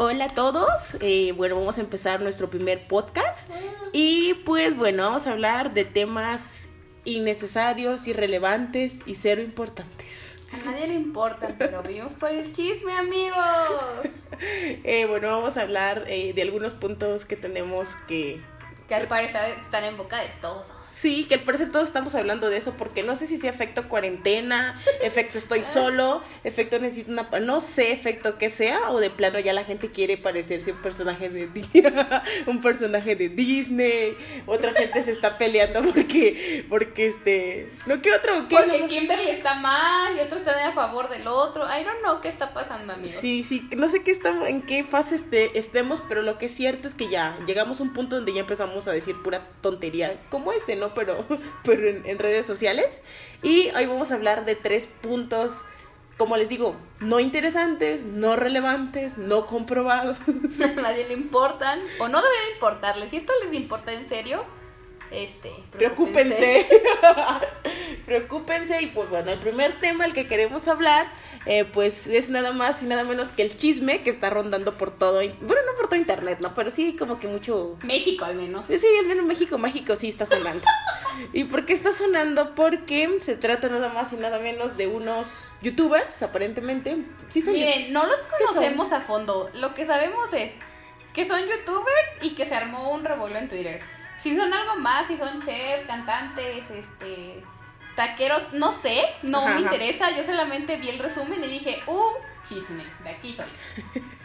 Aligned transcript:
Hola 0.00 0.26
a 0.26 0.28
todos, 0.28 0.96
eh, 1.00 1.32
bueno, 1.32 1.56
vamos 1.56 1.76
a 1.78 1.80
empezar 1.80 2.20
nuestro 2.20 2.48
primer 2.48 2.86
podcast 2.86 3.50
y 3.92 4.34
pues 4.44 4.76
bueno, 4.76 5.02
vamos 5.02 5.26
a 5.26 5.32
hablar 5.32 5.74
de 5.74 5.84
temas 5.84 6.68
innecesarios, 7.04 8.06
irrelevantes 8.06 9.00
y 9.06 9.16
cero 9.16 9.42
importantes. 9.42 10.38
A 10.52 10.64
nadie 10.64 10.86
le 10.86 10.94
importa, 10.94 11.52
pero 11.58 11.82
vivimos 11.82 12.12
por 12.12 12.30
el 12.30 12.54
chisme, 12.54 12.92
amigos. 12.92 13.38
Eh, 14.40 15.04
bueno, 15.06 15.26
vamos 15.30 15.56
a 15.56 15.62
hablar 15.62 16.04
eh, 16.06 16.32
de 16.32 16.42
algunos 16.42 16.72
puntos 16.72 17.24
que 17.24 17.34
tenemos 17.34 17.96
que... 18.06 18.40
Que 18.86 18.94
al 18.94 19.08
parecer 19.08 19.58
están 19.58 19.82
en 19.82 19.96
boca 19.96 20.20
de 20.20 20.28
todos. 20.40 20.77
Sí, 21.00 21.26
que 21.28 21.34
al 21.36 21.40
parecer 21.42 21.70
todos 21.70 21.86
estamos 21.86 22.14
hablando 22.16 22.50
de 22.50 22.56
eso 22.56 22.74
porque 22.76 23.04
no 23.04 23.14
sé 23.14 23.26
si 23.28 23.36
sea 23.36 23.50
efecto 23.50 23.88
cuarentena, 23.88 24.80
efecto 25.00 25.38
estoy 25.38 25.62
solo, 25.78 26.22
efecto 26.42 26.78
necesito 26.80 27.12
una... 27.12 27.28
No 27.40 27.60
sé 27.60 27.92
efecto 27.92 28.36
que 28.36 28.50
sea 28.50 28.90
o 28.90 28.98
de 28.98 29.10
plano 29.10 29.38
ya 29.38 29.52
la 29.52 29.64
gente 29.64 29.90
quiere 29.90 30.16
parecerse 30.16 30.72
un 30.72 30.78
personaje 30.78 31.28
de 31.28 31.48
un 32.46 32.60
personaje 32.60 33.14
de 33.14 33.28
Disney, 33.28 34.16
otra 34.46 34.72
gente 34.72 35.04
se 35.04 35.12
está 35.12 35.38
peleando 35.38 35.82
porque 35.82 36.64
porque 36.68 37.06
este 37.06 37.70
no 37.86 38.00
qué 38.02 38.12
otro 38.12 38.48
qué 38.48 38.56
Porque 38.56 38.86
Kimberly 38.86 39.30
está 39.30 39.54
mal 39.54 40.16
y 40.16 40.20
otros 40.20 40.40
están 40.40 40.58
a 40.58 40.72
favor 40.72 41.08
del 41.08 41.26
otro. 41.26 41.64
I 41.64 41.84
don't 41.84 42.00
know 42.00 42.20
qué 42.20 42.28
está 42.28 42.52
pasando, 42.52 42.92
amigos. 42.92 43.16
Sí, 43.20 43.44
sí, 43.44 43.68
no 43.76 43.88
sé 43.88 44.02
qué 44.02 44.10
estamos, 44.10 44.48
en 44.48 44.62
qué 44.62 44.84
fase 44.84 45.16
este- 45.16 45.58
estemos, 45.58 46.02
pero 46.08 46.22
lo 46.22 46.38
que 46.38 46.46
es 46.46 46.54
cierto 46.54 46.88
es 46.88 46.94
que 46.94 47.08
ya 47.08 47.38
llegamos 47.46 47.80
a 47.80 47.82
un 47.84 47.92
punto 47.92 48.16
donde 48.16 48.32
ya 48.32 48.40
empezamos 48.40 48.88
a 48.88 48.92
decir 48.92 49.16
pura 49.22 49.46
tontería, 49.60 50.18
como 50.30 50.52
este, 50.52 50.76
¿no? 50.76 50.87
Pero, 50.94 51.24
pero 51.64 51.88
en, 51.88 52.06
en 52.06 52.18
redes 52.18 52.46
sociales. 52.46 53.00
Y 53.42 53.70
hoy 53.70 53.86
vamos 53.86 54.10
a 54.10 54.14
hablar 54.14 54.44
de 54.44 54.56
tres 54.56 54.88
puntos, 55.00 55.62
como 56.16 56.36
les 56.36 56.48
digo, 56.48 56.76
no 57.00 57.20
interesantes, 57.20 58.02
no 58.04 58.36
relevantes, 58.36 59.18
no 59.18 59.46
comprobados. 59.46 60.18
A 60.62 60.80
nadie 60.80 61.06
le 61.06 61.14
importan 61.14 61.80
o 61.98 62.08
no 62.08 62.20
deberían 62.20 62.52
importarles. 62.54 63.10
Si 63.10 63.16
esto 63.18 63.32
les 63.44 63.52
importa 63.54 63.92
en 63.92 64.08
serio, 64.08 64.44
este, 65.10 65.52
Preocúpense. 65.72 66.66
Preocúpense 68.06 68.82
y 68.82 68.86
pues 68.86 69.08
bueno, 69.10 69.30
el 69.30 69.38
primer 69.38 69.78
tema 69.80 70.04
el 70.06 70.14
que 70.14 70.26
queremos 70.26 70.66
hablar 70.68 71.06
eh, 71.46 71.64
pues 71.64 72.06
es 72.06 72.30
nada 72.30 72.52
más 72.52 72.82
y 72.82 72.86
nada 72.86 73.04
menos 73.04 73.32
que 73.32 73.42
el 73.42 73.56
chisme 73.56 74.02
que 74.02 74.10
está 74.10 74.30
rondando 74.30 74.76
por 74.76 74.90
todo, 74.90 75.16
bueno, 75.16 75.62
no 75.66 75.76
por 75.76 75.88
todo 75.88 75.96
internet, 75.96 76.38
¿no? 76.40 76.54
Pero 76.54 76.70
sí 76.70 76.96
como 76.96 77.18
que 77.18 77.28
mucho... 77.28 77.76
México 77.82 78.24
al 78.24 78.34
menos. 78.34 78.66
Sí, 78.66 78.86
al 78.98 79.06
menos 79.06 79.24
México 79.24 79.58
Mágico 79.58 79.96
sí 79.96 80.08
está 80.08 80.26
sonando. 80.26 80.64
¿Y 81.32 81.44
por 81.44 81.64
qué 81.64 81.72
está 81.72 81.92
sonando? 81.92 82.54
Porque 82.54 83.18
se 83.22 83.36
trata 83.36 83.68
nada 83.68 83.88
más 83.90 84.12
y 84.12 84.16
nada 84.16 84.38
menos 84.38 84.76
de 84.76 84.86
unos 84.86 85.48
youtubers, 85.62 86.22
aparentemente. 86.22 86.98
Sí, 87.30 87.42
son 87.42 87.54
Miren, 87.54 87.92
no 87.92 88.06
los 88.06 88.20
conocemos 88.22 88.92
a 88.92 89.00
fondo. 89.00 89.50
Lo 89.54 89.74
que 89.74 89.86
sabemos 89.86 90.32
es 90.32 90.52
que 91.14 91.26
son 91.26 91.40
youtubers 91.40 92.10
y 92.22 92.34
que 92.34 92.46
se 92.46 92.54
armó 92.54 92.90
un 92.90 93.04
revuelo 93.04 93.38
en 93.38 93.48
Twitter. 93.48 93.80
Si 94.22 94.34
son 94.36 94.52
algo 94.52 94.76
más, 94.76 95.06
si 95.06 95.16
son 95.16 95.40
chefs, 95.42 95.86
cantantes, 95.86 96.70
este, 96.70 97.42
taqueros, 97.94 98.52
no 98.52 98.72
sé, 98.72 99.02
no 99.22 99.38
Ajá, 99.38 99.48
me 99.58 99.66
ajá. 99.66 99.74
interesa. 99.74 100.16
Yo 100.16 100.24
solamente 100.24 100.76
vi 100.76 100.88
el 100.88 100.98
resumen 100.98 101.42
y 101.42 101.48
dije, 101.48 101.80
uh, 101.86 102.12
chisme, 102.48 102.84
de 103.04 103.10
aquí 103.10 103.32
soy. 103.34 103.46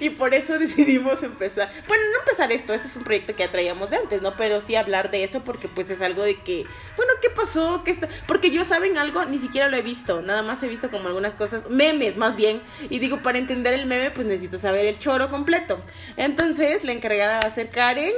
Y 0.00 0.08
por 0.10 0.32
eso 0.32 0.58
decidimos 0.58 1.22
empezar. 1.22 1.70
Bueno, 1.86 2.02
no 2.14 2.20
empezar 2.20 2.50
esto, 2.50 2.72
este 2.72 2.86
es 2.86 2.96
un 2.96 3.04
proyecto 3.04 3.36
que 3.36 3.42
ya 3.44 3.50
traíamos 3.50 3.90
de 3.90 3.96
antes, 3.98 4.22
¿no? 4.22 4.34
Pero 4.34 4.62
sí 4.62 4.76
hablar 4.76 5.10
de 5.10 5.24
eso 5.24 5.44
porque 5.44 5.68
pues 5.68 5.90
es 5.90 6.00
algo 6.00 6.22
de 6.22 6.36
que, 6.36 6.64
bueno, 6.96 7.12
¿qué 7.20 7.28
pasó? 7.28 7.84
¿Qué 7.84 7.90
está? 7.90 8.08
Porque 8.26 8.50
yo 8.50 8.64
saben 8.64 8.96
algo, 8.96 9.26
ni 9.26 9.38
siquiera 9.38 9.68
lo 9.68 9.76
he 9.76 9.82
visto, 9.82 10.22
nada 10.22 10.42
más 10.42 10.62
he 10.62 10.68
visto 10.68 10.90
como 10.90 11.08
algunas 11.08 11.34
cosas, 11.34 11.68
memes 11.68 12.16
más 12.16 12.34
bien. 12.34 12.62
Y 12.88 12.98
digo, 12.98 13.20
para 13.22 13.36
entender 13.36 13.74
el 13.74 13.84
meme, 13.84 14.10
pues 14.10 14.26
necesito 14.26 14.56
saber 14.56 14.86
el 14.86 14.98
choro 14.98 15.28
completo. 15.28 15.82
Entonces, 16.16 16.82
la 16.84 16.92
encargada 16.92 17.40
va 17.40 17.46
a 17.46 17.50
ser 17.50 17.68
Karen 17.68 18.14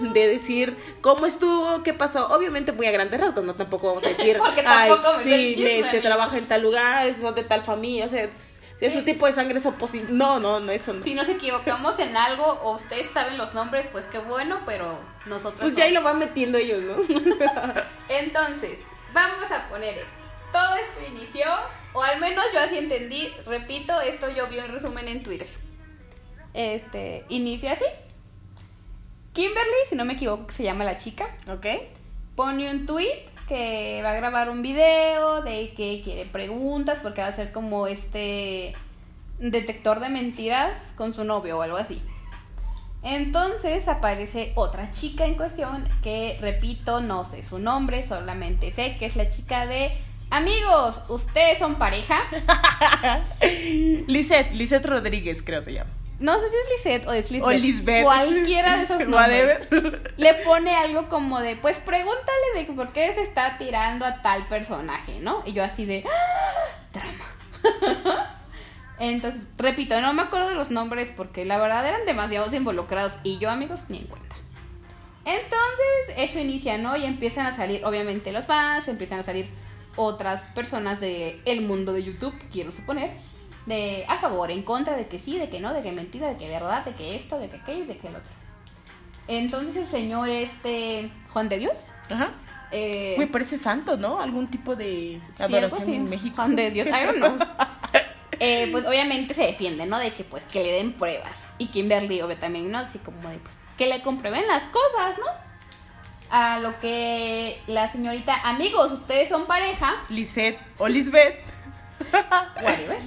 de 0.00 0.28
decir 0.28 0.76
cómo 1.00 1.26
estuvo, 1.26 1.82
qué 1.82 1.92
pasó, 1.94 2.28
obviamente 2.28 2.72
muy 2.72 2.86
a 2.86 2.92
grandes 2.92 3.20
rasgos, 3.20 3.44
no 3.44 3.54
tampoco 3.54 3.88
vamos 3.88 4.04
a 4.04 4.08
decir, 4.08 4.38
ay, 4.66 4.90
me 5.16 5.22
sí, 5.22 5.64
este 5.66 5.88
amigo". 5.88 6.02
trabaja 6.02 6.38
en 6.38 6.46
tal 6.46 6.62
lugar, 6.62 7.12
son 7.14 7.34
de 7.34 7.42
tal 7.42 7.62
familia, 7.62 8.04
o 8.06 8.08
sea, 8.08 8.24
es, 8.24 8.60
es 8.80 8.92
su 8.92 9.02
tipo 9.02 9.26
de 9.26 9.32
sangre 9.32 9.58
es 9.58 9.66
oposi- 9.66 10.06
No, 10.08 10.38
no, 10.38 10.60
no, 10.60 10.70
eso 10.70 10.92
no. 10.92 11.02
Si 11.02 11.14
nos 11.14 11.28
equivocamos 11.28 11.98
en 11.98 12.16
algo 12.16 12.44
o 12.44 12.76
ustedes 12.76 13.10
saben 13.10 13.36
los 13.38 13.54
nombres, 13.54 13.86
pues 13.90 14.04
qué 14.12 14.18
bueno, 14.18 14.60
pero 14.66 14.98
nosotros 15.26 15.60
Pues 15.60 15.72
no. 15.72 15.78
ya 15.80 15.84
ahí 15.86 15.92
lo 15.92 16.02
van 16.02 16.18
metiendo 16.20 16.58
ellos, 16.58 16.80
¿no? 16.84 16.94
Entonces, 18.08 18.78
vamos 19.12 19.50
a 19.50 19.68
poner 19.68 19.98
esto. 19.98 20.10
Todo 20.52 20.76
esto 20.76 21.12
inició, 21.12 21.46
o 21.92 22.02
al 22.02 22.20
menos 22.20 22.44
yo 22.54 22.60
así 22.60 22.78
entendí, 22.78 23.32
repito, 23.44 24.00
esto 24.00 24.30
yo 24.30 24.46
vi 24.46 24.58
un 24.58 24.68
resumen 24.68 25.08
en 25.08 25.22
Twitter. 25.24 25.48
Este, 26.54 27.24
inicia 27.28 27.72
así. 27.72 27.84
Kimberly, 29.38 29.86
si 29.88 29.94
no 29.94 30.04
me 30.04 30.14
equivoco, 30.14 30.48
que 30.48 30.52
se 30.52 30.64
llama 30.64 30.82
la 30.82 30.96
chica, 30.96 31.28
¿Ok? 31.46 31.64
pone 32.34 32.68
un 32.72 32.86
tweet 32.86 33.24
que 33.46 34.00
va 34.02 34.10
a 34.10 34.14
grabar 34.14 34.50
un 34.50 34.62
video 34.62 35.42
de 35.42 35.72
que 35.76 36.00
quiere 36.02 36.24
preguntas 36.26 36.98
porque 37.00 37.20
va 37.20 37.28
a 37.28 37.32
ser 37.32 37.52
como 37.52 37.86
este 37.86 38.74
detector 39.38 40.00
de 40.00 40.08
mentiras 40.08 40.76
con 40.96 41.14
su 41.14 41.22
novio 41.22 41.58
o 41.58 41.62
algo 41.62 41.76
así. 41.76 42.02
Entonces 43.04 43.86
aparece 43.86 44.50
otra 44.56 44.90
chica 44.90 45.24
en 45.24 45.36
cuestión 45.36 45.88
que, 46.02 46.36
repito, 46.40 47.00
no 47.00 47.24
sé 47.24 47.44
su 47.44 47.60
nombre, 47.60 48.04
solamente 48.04 48.72
sé 48.72 48.96
que 48.98 49.06
es 49.06 49.14
la 49.14 49.28
chica 49.28 49.66
de 49.66 49.92
amigos, 50.30 51.00
¿ustedes 51.08 51.60
son 51.60 51.76
pareja? 51.76 52.18
Lisette, 54.08 54.50
Lisette 54.50 54.86
Rodríguez, 54.86 55.44
creo 55.44 55.62
se 55.62 55.74
llama. 55.74 55.90
No 56.20 56.34
sé 56.40 56.46
si 56.50 56.56
es 56.56 56.66
Lisette 56.76 57.06
o 57.06 57.12
es 57.12 57.30
Lisbeth. 57.30 57.46
O 57.46 57.52
Lisbeth. 57.52 58.04
Cualquiera 58.04 58.76
de 58.76 58.82
esos 58.84 58.98
nombres. 59.08 59.60
Le 60.16 60.34
pone 60.44 60.74
algo 60.74 61.08
como 61.08 61.40
de, 61.40 61.56
pues 61.56 61.76
pregúntale 61.78 62.54
de 62.54 62.64
por 62.64 62.92
qué 62.92 63.14
se 63.14 63.22
está 63.22 63.56
tirando 63.58 64.04
a 64.04 64.20
tal 64.20 64.46
personaje, 64.48 65.20
¿no? 65.20 65.42
Y 65.46 65.52
yo 65.52 65.62
así 65.62 65.84
de, 65.84 66.04
¡Ah! 66.06 66.88
drama. 66.92 68.34
Entonces, 68.98 69.42
repito, 69.56 70.00
no 70.00 70.12
me 70.12 70.22
acuerdo 70.22 70.48
de 70.48 70.54
los 70.56 70.70
nombres 70.70 71.08
porque 71.16 71.44
la 71.44 71.58
verdad 71.58 71.86
eran 71.86 72.04
demasiados 72.04 72.52
involucrados 72.52 73.14
y 73.22 73.38
yo, 73.38 73.48
amigos, 73.48 73.82
ni 73.88 73.98
en 73.98 74.06
cuenta. 74.06 74.34
Entonces, 75.24 76.14
eso 76.16 76.40
inicia, 76.40 76.78
¿no? 76.78 76.96
Y 76.96 77.04
empiezan 77.04 77.46
a 77.46 77.54
salir, 77.54 77.84
obviamente, 77.84 78.32
los 78.32 78.46
fans, 78.46 78.88
empiezan 78.88 79.20
a 79.20 79.22
salir 79.22 79.48
otras 79.94 80.40
personas 80.54 81.00
del 81.00 81.40
el 81.44 81.60
mundo 81.60 81.92
de 81.92 82.02
YouTube, 82.02 82.34
quiero 82.50 82.72
suponer, 82.72 83.12
de 83.68 84.04
a 84.08 84.18
favor, 84.18 84.50
en 84.50 84.62
contra, 84.62 84.96
de 84.96 85.06
que 85.06 85.18
sí, 85.18 85.38
de 85.38 85.48
que 85.50 85.60
no, 85.60 85.72
de 85.74 85.82
que 85.82 85.92
mentira, 85.92 86.28
de 86.28 86.36
que 86.38 86.48
verdad, 86.48 86.84
de 86.84 86.94
que 86.94 87.16
esto, 87.16 87.38
de 87.38 87.50
que 87.50 87.56
aquello 87.58 87.84
y 87.84 87.86
de 87.86 87.98
que 87.98 88.08
el 88.08 88.16
otro. 88.16 88.32
Entonces 89.28 89.76
el 89.76 89.86
señor 89.86 90.28
este 90.30 91.10
Juan 91.32 91.48
de 91.50 91.58
Dios, 91.58 91.76
Ajá. 92.10 92.30
eh, 92.70 93.14
Me 93.18 93.26
parece 93.26 93.58
santo, 93.58 93.96
¿no? 93.98 94.20
Algún 94.20 94.48
tipo 94.48 94.74
de 94.74 95.20
sí, 95.36 95.42
adoración 95.42 95.82
así, 95.82 95.94
en 95.94 96.08
México. 96.08 96.36
Juan 96.36 96.56
de 96.56 96.70
Dios, 96.70 96.88
I 96.88 97.04
don't 97.06 97.16
know. 97.18 97.38
Eh, 98.40 98.68
pues 98.70 98.86
obviamente 98.86 99.34
se 99.34 99.42
defiende, 99.42 99.84
¿no? 99.84 99.98
De 99.98 100.12
que 100.12 100.22
pues 100.24 100.44
que 100.44 100.62
le 100.62 100.72
den 100.72 100.92
pruebas. 100.92 101.36
Y 101.58 101.66
Kimberly, 101.66 102.22
obvio, 102.22 102.36
también, 102.38 102.70
¿no? 102.70 102.78
Así 102.78 102.98
como 102.98 103.28
de 103.28 103.36
pues 103.38 103.56
que 103.76 103.86
le 103.86 104.00
comprueben 104.02 104.46
las 104.46 104.62
cosas, 104.64 105.18
¿no? 105.18 105.26
A 106.30 106.58
lo 106.60 106.78
que 106.78 107.60
la 107.66 107.90
señorita, 107.90 108.34
amigos, 108.48 108.92
ustedes 108.92 109.28
son 109.28 109.46
pareja, 109.46 109.94
Lisette 110.08 110.58
o 110.78 110.86
Lisbeth. 110.88 111.36
whatever. 112.62 112.98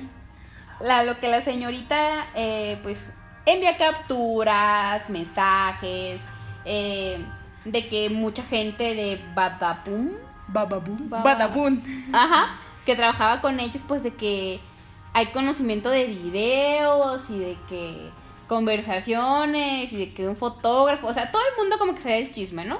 La, 0.84 1.04
lo 1.04 1.20
que 1.20 1.28
la 1.28 1.42
señorita, 1.42 2.28
eh, 2.36 2.80
pues, 2.84 3.12
envía 3.46 3.78
capturas, 3.78 5.10
mensajes, 5.10 6.22
eh, 6.66 7.24
de 7.66 7.88
que 7.88 8.10
mucha 8.10 8.44
gente 8.44 8.96
de 8.96 9.22
Badabum, 9.36 10.12
Bababun. 10.48 11.10
Baba- 11.10 11.24
Badabun. 11.24 11.84
ajá, 12.14 12.60
que 12.86 12.96
trabajaba 12.96 13.42
con 13.42 13.60
ellos, 13.60 13.82
pues, 13.88 14.04
de 14.04 14.14
que 14.16 14.60
hay 15.14 15.28
conocimiento 15.28 15.90
de 15.90 16.06
videos 16.06 17.30
y 17.30 17.40
de 17.40 17.58
que 17.70 18.10
conversaciones 18.48 19.92
y 19.94 19.98
de 19.98 20.14
que 20.14 20.28
un 20.28 20.36
fotógrafo, 20.36 21.08
o 21.08 21.14
sea, 21.14 21.32
todo 21.32 21.42
el 21.52 21.58
mundo 21.62 21.78
como 21.78 21.96
que 21.96 22.02
sabe 22.02 22.20
el 22.20 22.32
chisme, 22.34 22.66
¿no? 22.66 22.80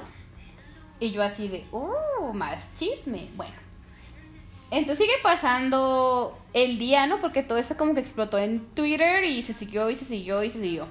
Y 1.00 1.10
yo 1.12 1.22
así 1.22 1.48
de, 1.48 1.64
uh, 1.72 2.32
más 2.32 2.74
chisme. 2.78 3.28
Bueno. 3.36 3.54
Entonces 4.72 5.04
sigue 5.04 5.18
pasando 5.22 6.38
el 6.54 6.78
día, 6.78 7.06
¿no? 7.06 7.20
Porque 7.20 7.42
todo 7.42 7.58
eso 7.58 7.76
como 7.76 7.92
que 7.92 8.00
explotó 8.00 8.38
en 8.38 8.60
Twitter 8.74 9.22
y 9.24 9.42
se 9.42 9.52
siguió 9.52 9.90
y 9.90 9.96
se 9.96 10.06
siguió 10.06 10.42
y 10.42 10.48
se 10.48 10.60
siguió. 10.60 10.86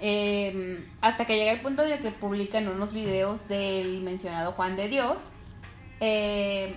Eh, 0.00 0.86
hasta 1.00 1.24
que 1.24 1.36
llega 1.36 1.52
el 1.52 1.62
punto 1.62 1.82
de 1.82 1.98
que 1.98 2.10
publican 2.10 2.68
unos 2.68 2.92
videos 2.92 3.48
del 3.48 4.02
mencionado 4.02 4.52
Juan 4.52 4.76
de 4.76 4.88
Dios. 4.88 5.16
eh, 6.00 6.76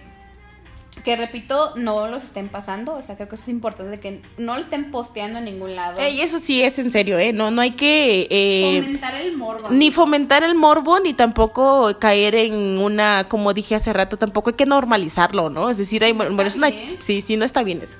que 1.03 1.15
repito, 1.15 1.73
no 1.75 2.07
los 2.07 2.23
estén 2.23 2.49
pasando, 2.49 2.93
o 2.95 3.01
sea, 3.01 3.15
creo 3.15 3.27
que 3.29 3.35
eso 3.35 3.43
es 3.43 3.49
importante, 3.49 3.99
que 3.99 4.21
no 4.37 4.55
lo 4.55 4.61
estén 4.61 4.91
posteando 4.91 5.39
en 5.39 5.45
ningún 5.45 5.75
lado. 5.75 5.99
Ey, 5.99 6.21
eso 6.21 6.39
sí 6.39 6.61
es 6.61 6.79
en 6.79 6.91
serio, 6.91 7.17
¿eh? 7.19 7.33
No, 7.33 7.51
no 7.51 7.61
hay 7.61 7.71
que... 7.71 8.27
eh, 8.29 8.81
Fomentar 8.81 9.15
el 9.15 9.37
morbo. 9.37 9.69
ni 9.69 9.91
fomentar 9.91 10.43
el 10.43 10.55
morbo, 10.55 10.99
ni 10.99 11.13
tampoco 11.13 11.97
caer 11.99 12.35
en 12.35 12.53
una, 12.79 13.25
como 13.29 13.53
dije 13.53 13.75
hace 13.75 13.93
rato, 13.93 14.17
tampoco 14.17 14.49
hay 14.49 14.55
que 14.55 14.65
normalizarlo, 14.65 15.49
¿no? 15.49 15.69
Es 15.69 15.77
decir, 15.77 16.03
hay, 16.03 16.13
bueno, 16.13 16.41
es 16.41 16.55
una- 16.57 16.71
sí, 16.99 17.21
sí, 17.21 17.37
no 17.37 17.45
está 17.45 17.63
bien 17.63 17.81
eso. 17.81 17.97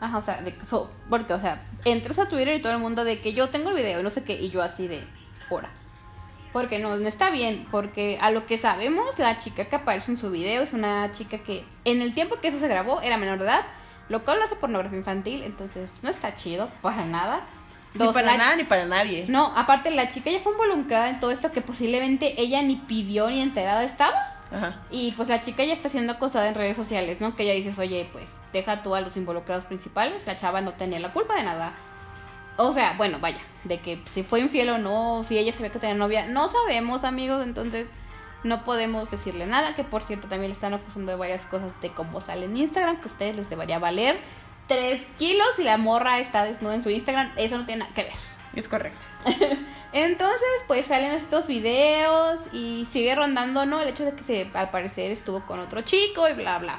Ajá, 0.00 0.18
o 0.18 0.22
sea, 0.22 0.42
de, 0.42 0.54
so- 0.68 0.90
porque, 1.08 1.32
o 1.32 1.40
sea, 1.40 1.62
entras 1.84 2.18
a 2.18 2.28
Twitter 2.28 2.54
y 2.56 2.62
todo 2.62 2.72
el 2.72 2.78
mundo 2.78 3.04
de 3.04 3.20
que 3.20 3.32
yo 3.32 3.48
tengo 3.48 3.70
el 3.70 3.76
video 3.76 4.00
y 4.00 4.02
no 4.02 4.10
sé 4.10 4.22
qué, 4.22 4.34
y 4.40 4.50
yo 4.50 4.62
así 4.62 4.86
de, 4.86 5.02
hora. 5.50 5.70
Porque 6.54 6.78
no, 6.78 6.96
no 6.96 7.06
está 7.08 7.28
bien, 7.30 7.66
porque 7.70 8.16
a 8.22 8.30
lo 8.30 8.46
que 8.46 8.56
sabemos, 8.56 9.18
la 9.18 9.38
chica 9.38 9.66
que 9.66 9.76
aparece 9.76 10.12
en 10.12 10.16
su 10.18 10.30
video 10.30 10.62
es 10.62 10.72
una 10.72 11.12
chica 11.12 11.36
que 11.38 11.64
en 11.84 12.00
el 12.00 12.14
tiempo 12.14 12.36
que 12.40 12.48
eso 12.48 12.58
se 12.60 12.68
grabó 12.68 13.02
era 13.02 13.18
menor 13.18 13.38
de 13.40 13.44
edad, 13.44 13.60
lo 14.08 14.24
cual 14.24 14.38
lo 14.38 14.44
hace 14.44 14.54
pornografía 14.56 14.96
infantil, 14.98 15.42
entonces 15.42 15.90
no 16.02 16.08
está 16.08 16.34
chido, 16.36 16.70
para 16.80 17.04
nada. 17.04 17.40
Ni 17.94 18.06
para 18.12 18.26
la- 18.32 18.36
nada, 18.38 18.56
ni 18.56 18.64
para 18.64 18.86
nadie. 18.86 19.26
No, 19.28 19.52
aparte 19.56 19.90
la 19.90 20.10
chica 20.10 20.30
ya 20.30 20.40
fue 20.40 20.52
involucrada 20.52 21.10
en 21.10 21.20
todo 21.20 21.30
esto 21.32 21.52
que 21.52 21.60
posiblemente 21.60 22.40
ella 22.40 22.62
ni 22.62 22.76
pidió 22.76 23.28
ni 23.30 23.40
enterada 23.40 23.84
estaba. 23.84 24.14
Ajá. 24.52 24.76
Y 24.90 25.12
pues 25.12 25.28
la 25.28 25.42
chica 25.42 25.64
ya 25.64 25.72
está 25.72 25.88
siendo 25.88 26.12
acosada 26.12 26.48
en 26.48 26.54
redes 26.54 26.76
sociales, 26.76 27.20
¿no? 27.20 27.34
Que 27.34 27.46
ya 27.46 27.52
dices, 27.52 27.78
oye, 27.78 28.08
pues 28.12 28.26
deja 28.52 28.82
tú 28.84 28.94
a 28.94 29.00
los 29.00 29.16
involucrados 29.16 29.64
principales, 29.64 30.22
la 30.26 30.36
chava 30.36 30.60
no 30.60 30.72
tenía 30.74 31.00
la 31.00 31.12
culpa 31.12 31.34
de 31.34 31.42
nada. 31.42 31.72
O 32.56 32.72
sea, 32.72 32.94
bueno, 32.96 33.18
vaya, 33.20 33.40
de 33.64 33.80
que 33.80 34.00
si 34.12 34.22
fue 34.22 34.40
infiel 34.40 34.70
o 34.70 34.78
no, 34.78 35.24
si 35.24 35.36
ella 35.38 35.52
sabía 35.52 35.70
que 35.70 35.78
tenía 35.78 35.96
novia, 35.96 36.26
no 36.26 36.48
sabemos, 36.48 37.04
amigos, 37.04 37.44
entonces 37.44 37.88
no 38.44 38.64
podemos 38.64 39.10
decirle 39.10 39.46
nada, 39.46 39.74
que 39.74 39.82
por 39.82 40.02
cierto 40.02 40.28
también 40.28 40.50
le 40.50 40.54
están 40.54 40.74
acusando 40.74 41.10
de 41.10 41.18
varias 41.18 41.44
cosas 41.44 41.80
de 41.80 41.90
cómo 41.90 42.20
sale 42.20 42.44
en 42.44 42.56
Instagram, 42.56 42.98
que 42.98 43.08
a 43.08 43.12
ustedes 43.12 43.36
les 43.36 43.50
debería 43.50 43.78
valer 43.78 44.20
3 44.68 45.02
kilos 45.18 45.58
y 45.58 45.64
la 45.64 45.78
morra 45.78 46.20
está 46.20 46.44
desnuda 46.44 46.74
en 46.74 46.82
su 46.82 46.90
Instagram, 46.90 47.32
eso 47.36 47.58
no 47.58 47.66
tiene 47.66 47.80
nada 47.80 47.94
que 47.94 48.04
ver. 48.04 48.12
Es 48.54 48.68
correcto. 48.68 49.04
Entonces, 49.92 50.48
pues 50.68 50.86
salen 50.86 51.12
estos 51.12 51.48
videos 51.48 52.40
y 52.52 52.86
sigue 52.90 53.14
rondando, 53.14 53.66
¿no? 53.66 53.80
El 53.80 53.88
hecho 53.88 54.04
de 54.04 54.12
que 54.12 54.22
se, 54.22 54.50
al 54.54 54.70
parecer 54.70 55.10
estuvo 55.10 55.44
con 55.44 55.58
otro 55.58 55.82
chico 55.82 56.28
y 56.28 56.34
bla, 56.34 56.58
bla. 56.58 56.78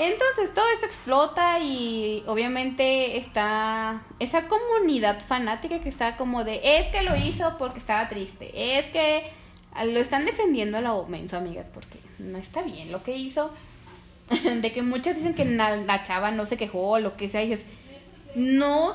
Entonces 0.00 0.54
todo 0.54 0.64
esto 0.72 0.86
explota 0.86 1.58
y 1.58 2.22
obviamente 2.28 3.16
está 3.16 4.02
esa 4.20 4.46
comunidad 4.46 5.20
fanática 5.20 5.80
que 5.80 5.88
está 5.88 6.16
como 6.16 6.44
de, 6.44 6.60
es 6.62 6.86
que 6.86 7.02
lo 7.02 7.16
hizo 7.16 7.58
porque 7.58 7.80
estaba 7.80 8.08
triste, 8.08 8.78
es 8.78 8.86
que 8.86 9.32
lo 9.84 9.98
están 9.98 10.24
defendiendo 10.24 10.78
a 10.78 10.82
la 10.82 10.94
menso, 11.08 11.36
amigas, 11.36 11.68
porque 11.74 11.98
no 12.20 12.38
está 12.38 12.62
bien 12.62 12.92
lo 12.92 13.02
que 13.02 13.16
hizo. 13.16 13.50
de 14.60 14.72
que 14.72 14.82
muchos 14.82 15.16
dicen 15.16 15.34
que 15.34 15.44
la, 15.44 16.04
chava 16.04 16.30
no 16.30 16.46
se 16.46 16.56
quejó 16.56 16.90
o 16.90 16.98
lo 17.00 17.16
que 17.16 17.28
sea, 17.28 17.42
y 17.42 17.58
no 18.36 18.94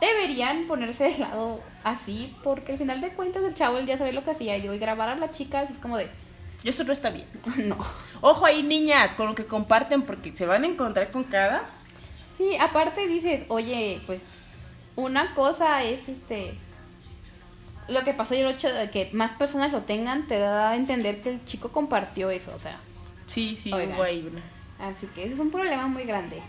deberían 0.00 0.66
ponerse 0.66 1.04
de 1.04 1.18
lado 1.18 1.60
así, 1.84 2.36
porque 2.44 2.72
al 2.72 2.78
final 2.78 3.00
de 3.00 3.10
cuentas 3.10 3.44
el 3.44 3.54
chavo 3.54 3.80
ya 3.80 3.96
sabía 3.96 4.12
lo 4.12 4.24
que 4.24 4.32
hacía, 4.32 4.58
y 4.58 4.68
hoy 4.68 4.78
grabar 4.78 5.08
a 5.08 5.14
las 5.14 5.32
chicas 5.32 5.70
es 5.70 5.78
como 5.78 5.96
de, 5.96 6.10
Y 6.62 6.68
eso 6.70 6.84
no 6.84 6.92
está 6.92 7.10
bien. 7.10 7.26
no. 7.68 7.76
Ojo 8.20 8.44
ahí, 8.46 8.62
niñas, 8.62 9.14
con 9.14 9.26
lo 9.28 9.34
que 9.34 9.46
comparten, 9.46 10.02
porque 10.02 10.34
se 10.34 10.46
van 10.46 10.64
a 10.64 10.66
encontrar 10.66 11.10
con 11.10 11.24
cada. 11.24 11.68
Sí, 12.36 12.56
aparte 12.56 13.06
dices, 13.06 13.44
oye, 13.48 14.00
pues 14.06 14.22
una 14.96 15.34
cosa 15.34 15.82
es 15.84 16.08
este 16.08 16.54
lo 17.88 18.04
que 18.04 18.12
pasó 18.12 18.34
y 18.34 18.40
el 18.40 18.48
hecho 18.50 18.68
de 18.72 18.90
que 18.90 19.08
más 19.12 19.32
personas 19.32 19.72
lo 19.72 19.80
tengan 19.80 20.26
te 20.28 20.38
da 20.38 20.70
a 20.70 20.76
entender 20.76 21.22
que 21.22 21.30
el 21.30 21.44
chico 21.44 21.70
compartió 21.70 22.30
eso, 22.30 22.52
o 22.54 22.58
sea, 22.58 22.78
Sí, 23.26 23.56
sí, 23.56 23.72
hubo 23.72 24.02
ahí 24.02 24.28
una. 24.30 24.42
así 24.90 25.06
que 25.06 25.24
eso 25.24 25.34
es 25.34 25.40
un 25.40 25.50
problema 25.50 25.86
muy 25.86 26.04
grande. 26.04 26.40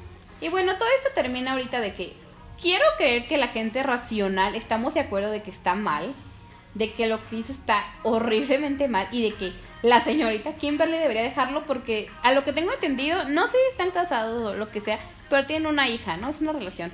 Y 0.41 0.49
bueno, 0.49 0.77
todo 0.77 0.87
esto 0.97 1.09
termina 1.15 1.53
ahorita 1.53 1.79
de 1.79 1.93
que 1.95 2.13
quiero 2.61 2.83
creer 2.97 3.27
que 3.27 3.37
la 3.37 3.47
gente 3.47 3.83
racional 3.83 4.55
estamos 4.55 4.93
de 4.93 4.99
acuerdo 5.01 5.31
de 5.31 5.41
que 5.41 5.49
está 5.49 5.75
mal, 5.75 6.13
de 6.73 6.91
que 6.91 7.07
lo 7.07 7.25
que 7.29 7.37
hizo 7.37 7.51
está 7.51 7.85
horriblemente 8.03 8.87
mal 8.87 9.07
y 9.11 9.23
de 9.23 9.33
que 9.35 9.53
la 9.81 10.01
señorita 10.01 10.55
Kimberly 10.55 10.97
debería 10.97 11.23
dejarlo 11.23 11.65
porque 11.65 12.09
a 12.21 12.33
lo 12.33 12.43
que 12.43 12.53
tengo 12.53 12.73
entendido, 12.73 13.25
no 13.29 13.47
sé 13.47 13.53
si 13.53 13.71
están 13.71 13.91
casados 13.91 14.41
o 14.41 14.55
lo 14.55 14.69
que 14.71 14.81
sea, 14.81 14.99
pero 15.29 15.45
tienen 15.45 15.67
una 15.67 15.87
hija, 15.87 16.17
¿no? 16.17 16.29
Es 16.29 16.41
una 16.41 16.53
relación. 16.53 16.91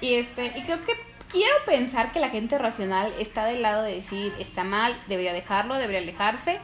Y 0.00 0.14
este, 0.14 0.56
y 0.56 0.62
creo 0.62 0.84
que 0.84 0.92
quiero 1.28 1.54
pensar 1.66 2.12
que 2.12 2.20
la 2.20 2.30
gente 2.30 2.56
racional 2.58 3.12
está 3.18 3.44
del 3.44 3.62
lado 3.62 3.82
de 3.82 3.96
decir, 3.96 4.32
está 4.38 4.62
mal, 4.62 4.96
debería 5.08 5.32
dejarlo, 5.32 5.74
debería 5.74 6.00
alejarse, 6.00 6.60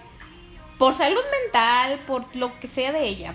por 0.78 0.94
salud 0.94 1.22
mental, 1.42 1.98
por 2.06 2.34
lo 2.36 2.58
que 2.60 2.68
sea 2.68 2.92
de 2.92 3.02
ella. 3.02 3.34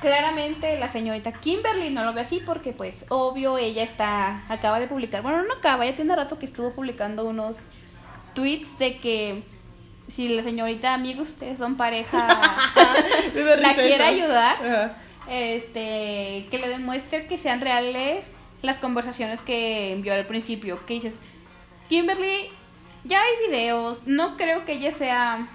Claramente 0.00 0.78
la 0.78 0.88
señorita 0.88 1.32
Kimberly 1.32 1.90
no 1.90 2.04
lo 2.04 2.12
ve 2.12 2.22
así 2.22 2.42
porque 2.44 2.72
pues 2.72 3.04
obvio 3.08 3.56
ella 3.56 3.84
está, 3.84 4.42
acaba 4.48 4.80
de 4.80 4.88
publicar, 4.88 5.22
bueno 5.22 5.42
no 5.44 5.54
acaba, 5.54 5.86
ya 5.86 5.94
tiene 5.94 6.16
rato 6.16 6.38
que 6.38 6.46
estuvo 6.46 6.72
publicando 6.72 7.24
unos 7.24 7.58
tweets 8.34 8.78
de 8.78 8.98
que 8.98 9.44
si 10.08 10.28
la 10.28 10.42
señorita 10.42 10.94
amigo 10.94 11.22
ustedes 11.22 11.58
son 11.58 11.76
pareja 11.76 12.28
la 13.34 13.74
quiere 13.74 14.04
ayudar 14.04 14.56
Ajá. 14.56 14.96
este 15.28 16.46
que 16.50 16.58
le 16.60 16.68
demuestre 16.68 17.26
que 17.26 17.38
sean 17.38 17.60
reales 17.60 18.26
las 18.62 18.78
conversaciones 18.78 19.40
que 19.40 19.92
envió 19.92 20.14
al 20.14 20.26
principio 20.26 20.84
que 20.86 20.94
dices 20.94 21.20
Kimberly 21.88 22.50
ya 23.04 23.20
hay 23.22 23.48
videos 23.48 24.02
no 24.06 24.36
creo 24.36 24.64
que 24.64 24.72
ella 24.72 24.92
sea 24.92 25.46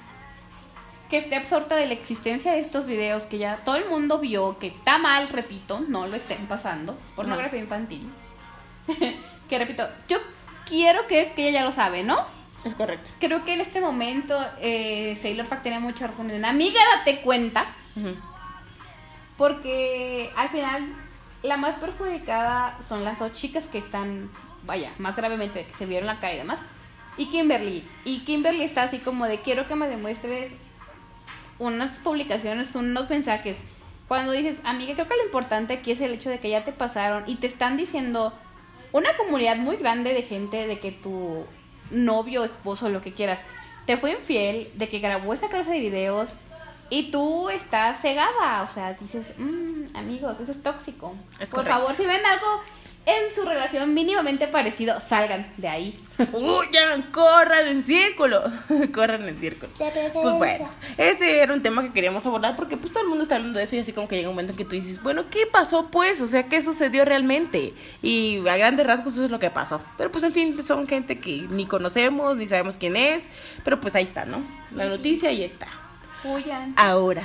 que 1.09 1.17
esté 1.17 1.35
absorta 1.35 1.75
de 1.75 1.88
la 1.88 1.94
existencia 1.94 2.51
de 2.51 2.59
estos 2.59 2.85
videos 2.85 3.23
que 3.23 3.38
ya 3.38 3.57
todo 3.63 3.75
el 3.75 3.85
mundo 3.85 4.19
vio 4.19 4.59
que 4.59 4.67
está 4.67 4.97
mal 4.97 5.27
repito 5.29 5.81
no 5.88 6.07
lo 6.07 6.15
estén 6.15 6.47
pasando 6.47 6.97
pornografía 7.15 7.59
infantil 7.59 8.09
que 9.49 9.59
repito 9.59 9.88
yo 10.07 10.17
quiero 10.65 11.05
creer 11.07 11.33
que 11.33 11.49
ella 11.49 11.59
ya 11.59 11.65
lo 11.65 11.71
sabe 11.71 12.03
no 12.03 12.37
Es 12.65 12.75
correcto. 12.75 13.09
creo 13.19 13.45
que 13.45 13.54
en 13.54 13.62
este 13.62 13.81
momento 13.81 14.36
eh, 14.59 15.18
Sailor 15.21 15.45
Fact 15.45 15.63
tenía 15.63 15.80
mucha 15.80 16.07
razón 16.07 16.31
en 16.31 16.44
amiga 16.44 16.80
date 16.98 17.21
cuenta 17.21 17.68
porque 19.38 20.31
al 20.36 20.50
final 20.50 20.94
la 21.44 21.57
más 21.57 21.75
perjudicada 21.75 22.77
son 22.88 23.04
las 23.04 23.19
dos 23.19 23.31
chicas 23.33 23.68
que 23.68 23.77
están, 23.77 24.30
vaya, 24.63 24.92
más 24.98 25.15
gravemente, 25.15 25.65
que 25.65 25.74
se 25.74 25.86
vieron 25.86 26.07
la 26.07 26.19
cara 26.19 26.33
y 26.33 26.38
demás. 26.38 26.59
Y 27.18 27.27
Kimberly. 27.27 27.88
Y 28.04 28.19
Kimberly 28.19 28.63
está 28.63 28.83
así 28.83 29.00
como 29.00 29.25
de 29.25 29.42
quiero 29.42 29.68
que 29.68 29.75
me 29.75 29.88
demuestres 29.88 30.51
unas 31.59 32.00
publicaciones, 32.00 32.75
unos 32.75 33.09
mensajes. 33.09 33.57
Cuando 34.07 34.31
dices, 34.31 34.59
amiga, 34.63 34.94
creo 34.94 35.07
que 35.07 35.18
lo 35.18 35.25
importante 35.25 35.74
aquí 35.74 35.92
es 35.92 36.01
el 36.01 36.13
hecho 36.13 36.30
de 36.30 36.39
que 36.39 36.50
ya 36.50 36.63
te 36.63 36.71
pasaron 36.71 37.24
y 37.27 37.36
te 37.36 37.48
están 37.48 37.77
diciendo 37.77 38.33
una 38.92 39.15
comunidad 39.18 39.57
muy 39.57 39.75
grande 39.75 40.13
de 40.13 40.21
gente 40.21 40.65
de 40.65 40.80
que 40.80 40.92
tu 40.92 41.45
novio, 41.92 42.44
esposo, 42.44 42.89
lo 42.89 43.01
que 43.01 43.13
quieras, 43.13 43.44
te 43.86 43.98
fue 43.98 44.12
infiel, 44.13 44.69
de 44.75 44.89
que 44.89 45.00
grabó 45.00 45.34
esa 45.34 45.48
clase 45.50 45.71
de 45.71 45.80
videos 45.80 46.31
y 46.90 47.11
tú 47.11 47.50
estás 47.50 48.00
cegada. 48.02 48.64
O 48.64 48.73
sea, 48.73 48.94
dices, 48.94 49.33
"Mm, 49.38 49.95
amigos, 49.95 50.40
eso 50.40 50.52
es 50.52 50.61
tóxico. 50.64 51.14
Es 51.40 51.50
Por 51.50 51.59
correcto. 51.59 51.80
favor, 51.80 51.95
si 51.95 52.06
ven 52.06 52.26
algo 52.26 52.61
en 53.07 53.33
su 53.33 53.45
relación 53.45 53.94
mínimamente 53.94 54.49
parecido, 54.49 54.99
salgan 54.99 55.49
de 55.56 55.69
ahí. 55.69 55.99
Huyan, 56.33 57.04
corran 57.14 57.69
en 57.69 57.81
círculo. 57.81 58.44
corran 58.94 59.26
en 59.26 59.40
círculo. 59.40 59.71
Pues 59.78 60.35
bueno, 60.35 60.69
ese 60.97 61.40
era 61.40 61.54
un 61.54 61.61
tema 61.61 61.83
que 61.83 61.94
queríamos 61.94 62.26
abordar 62.26 62.57
porque 62.57 62.76
pues 62.76 62.92
todo 62.92 63.04
el 63.04 63.09
mundo 63.09 63.23
está 63.23 63.37
hablando 63.37 63.59
de 63.59 63.64
eso 63.64 63.78
y 63.78 63.80
así 63.80 63.94
como 63.94 64.09
que 64.09 64.18
llega 64.18 64.28
un 64.28 64.35
momento 64.35 64.52
en 64.52 64.57
que 64.57 64.66
tú 64.66 64.71
dices, 64.71 65.02
bueno, 65.02 65.30
¿qué 65.30 65.45
pasó 65.45 65.87
pues? 65.90 66.19
O 66.19 66.28
sea, 66.28 66.49
¿qué 66.49 66.61
sucedió 66.61 67.06
realmente? 67.06 67.73
Y 68.02 68.45
a 68.45 68.57
grandes 68.57 68.85
rasgos 68.85 69.14
eso 69.14 69.23
es 69.23 69.31
lo 69.31 69.40
que 69.40 69.52
pasó. 69.52 69.81
Pero 69.97 70.11
pues 70.11 70.26
en 70.26 70.33
fin, 70.33 70.61
son 70.61 70.85
gente 70.85 71.18
que 71.19 71.47
ni 71.49 71.66
conocemos, 71.66 72.35
ni 72.35 72.49
sabemos 72.49 72.76
quién 72.76 72.97
es, 72.97 73.30
pero 73.64 73.80
pues 73.80 73.95
ahí 73.95 74.04
está, 74.04 74.26
¿no? 74.26 74.44
La 74.76 74.85
noticia 74.85 75.31
y 75.31 75.44
está. 75.44 75.68
Huyan. 76.26 76.73
Ahora, 76.76 77.23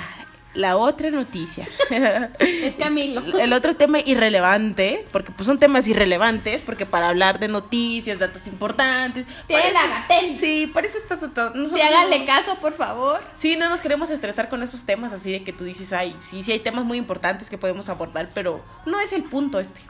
la 0.53 0.77
otra 0.77 1.09
noticia. 1.09 1.67
Es 2.39 2.75
Camilo. 2.75 3.21
El 3.39 3.53
otro 3.53 3.75
tema 3.75 3.99
irrelevante, 3.99 5.05
porque 5.11 5.31
pues 5.31 5.47
son 5.47 5.59
temas 5.59 5.87
irrelevantes, 5.87 6.61
porque 6.61 6.85
para 6.85 7.09
hablar 7.09 7.39
de 7.39 7.47
noticias, 7.47 8.19
datos 8.19 8.47
importantes. 8.47 9.25
Tiene 9.47 9.71
la 9.71 9.87
Gatel. 9.87 10.37
Sí, 10.37 10.67
para 10.73 10.87
eso 10.87 10.97
está 10.97 11.17
todo. 11.17 11.69
Sí, 11.69 11.81
háganle 11.81 12.25
caso, 12.25 12.57
por 12.59 12.73
favor. 12.73 13.21
Sí, 13.33 13.55
no 13.55 13.69
nos 13.69 13.81
queremos 13.81 14.09
estresar 14.09 14.49
con 14.49 14.63
esos 14.63 14.85
temas 14.85 15.13
así 15.13 15.31
de 15.31 15.43
que 15.43 15.53
tú 15.53 15.63
dices, 15.63 15.91
ay, 15.93 16.15
sí, 16.21 16.43
sí 16.43 16.51
hay 16.51 16.59
temas 16.59 16.85
muy 16.85 16.97
importantes 16.97 17.49
que 17.49 17.57
podemos 17.57 17.89
abordar, 17.89 18.29
pero 18.33 18.63
no 18.85 18.99
es 18.99 19.13
el 19.13 19.23
punto 19.23 19.59
este. 19.59 19.81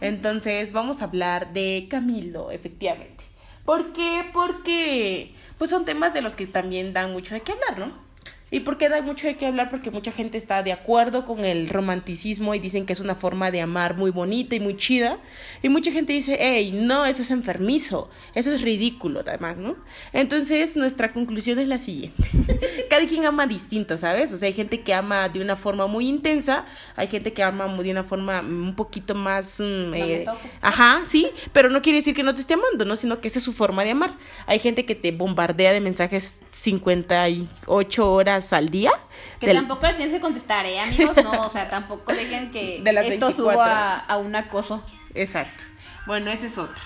Entonces, 0.00 0.72
vamos 0.72 1.00
a 1.00 1.06
hablar 1.06 1.52
de 1.52 1.86
Camilo, 1.90 2.50
efectivamente. 2.50 3.24
¿Por 3.64 3.92
qué? 3.92 4.24
Porque 4.32 5.34
pues 5.58 5.70
son 5.70 5.84
temas 5.84 6.12
de 6.12 6.22
los 6.22 6.34
que 6.34 6.46
también 6.46 6.92
dan 6.92 7.12
mucho 7.12 7.34
de 7.34 7.42
qué 7.42 7.52
hablar, 7.52 7.78
¿no? 7.78 8.09
¿Y 8.52 8.60
por 8.60 8.78
qué 8.78 8.88
da 8.88 9.00
mucho 9.00 9.28
de 9.28 9.36
qué 9.36 9.46
hablar? 9.46 9.70
Porque 9.70 9.90
mucha 9.92 10.10
gente 10.10 10.36
está 10.36 10.62
de 10.64 10.72
acuerdo 10.72 11.24
con 11.24 11.44
el 11.44 11.68
romanticismo 11.68 12.54
y 12.54 12.58
dicen 12.58 12.84
que 12.84 12.92
es 12.92 13.00
una 13.00 13.14
forma 13.14 13.50
de 13.52 13.60
amar 13.60 13.96
muy 13.96 14.10
bonita 14.10 14.56
y 14.56 14.60
muy 14.60 14.76
chida. 14.76 15.18
Y 15.62 15.68
mucha 15.68 15.92
gente 15.92 16.12
dice, 16.12 16.36
hey, 16.40 16.72
no, 16.74 17.04
eso 17.06 17.22
es 17.22 17.30
enfermizo, 17.30 18.10
eso 18.34 18.50
es 18.52 18.62
ridículo, 18.62 19.20
además, 19.20 19.56
¿no? 19.56 19.76
Entonces, 20.12 20.76
nuestra 20.76 21.12
conclusión 21.12 21.60
es 21.60 21.68
la 21.68 21.78
siguiente. 21.78 22.24
Cada 22.90 23.06
quien 23.06 23.24
ama 23.24 23.46
distinto, 23.46 23.96
¿sabes? 23.96 24.32
O 24.32 24.36
sea, 24.36 24.48
hay 24.48 24.54
gente 24.54 24.80
que 24.80 24.94
ama 24.94 25.28
de 25.28 25.40
una 25.40 25.54
forma 25.54 25.86
muy 25.86 26.08
intensa, 26.08 26.64
hay 26.96 27.06
gente 27.06 27.32
que 27.32 27.44
ama 27.44 27.68
de 27.68 27.90
una 27.92 28.02
forma 28.02 28.40
un 28.40 28.74
poquito 28.74 29.14
más... 29.14 29.60
mm, 29.60 29.90
No 30.24 30.32
toco. 30.34 30.48
Ajá, 30.60 31.02
sí, 31.06 31.28
pero 31.52 31.70
no 31.70 31.82
quiere 31.82 31.98
decir 31.98 32.16
que 32.16 32.24
no 32.24 32.34
te 32.34 32.40
esté 32.40 32.54
amando, 32.54 32.84
¿no? 32.84 32.96
Sino 32.96 33.20
que 33.20 33.28
esa 33.28 33.38
es 33.38 33.44
su 33.44 33.52
forma 33.52 33.84
de 33.84 33.90
amar. 33.90 34.16
Hay 34.46 34.58
gente 34.58 34.84
que 34.84 34.96
te 34.96 35.12
bombardea 35.12 35.72
de 35.72 35.80
mensajes 35.80 36.40
58 36.50 38.12
horas 38.12 38.39
al 38.52 38.68
día. 38.70 38.90
Que 39.38 39.46
del- 39.48 39.56
tampoco 39.56 39.86
le 39.86 39.94
tienes 39.94 40.14
que 40.14 40.20
contestar, 40.20 40.66
¿eh, 40.66 40.80
amigos? 40.80 41.16
No, 41.22 41.46
o 41.46 41.50
sea, 41.50 41.68
tampoco 41.70 42.12
dejen 42.12 42.50
que 42.50 42.80
De 42.84 42.90
esto 42.90 43.26
24. 43.28 43.32
suba 43.36 43.98
a 43.98 44.18
un 44.18 44.34
acoso. 44.36 44.84
Exacto. 45.14 45.64
Bueno, 46.06 46.30
esa 46.30 46.46
es 46.46 46.56
otra. 46.58 46.82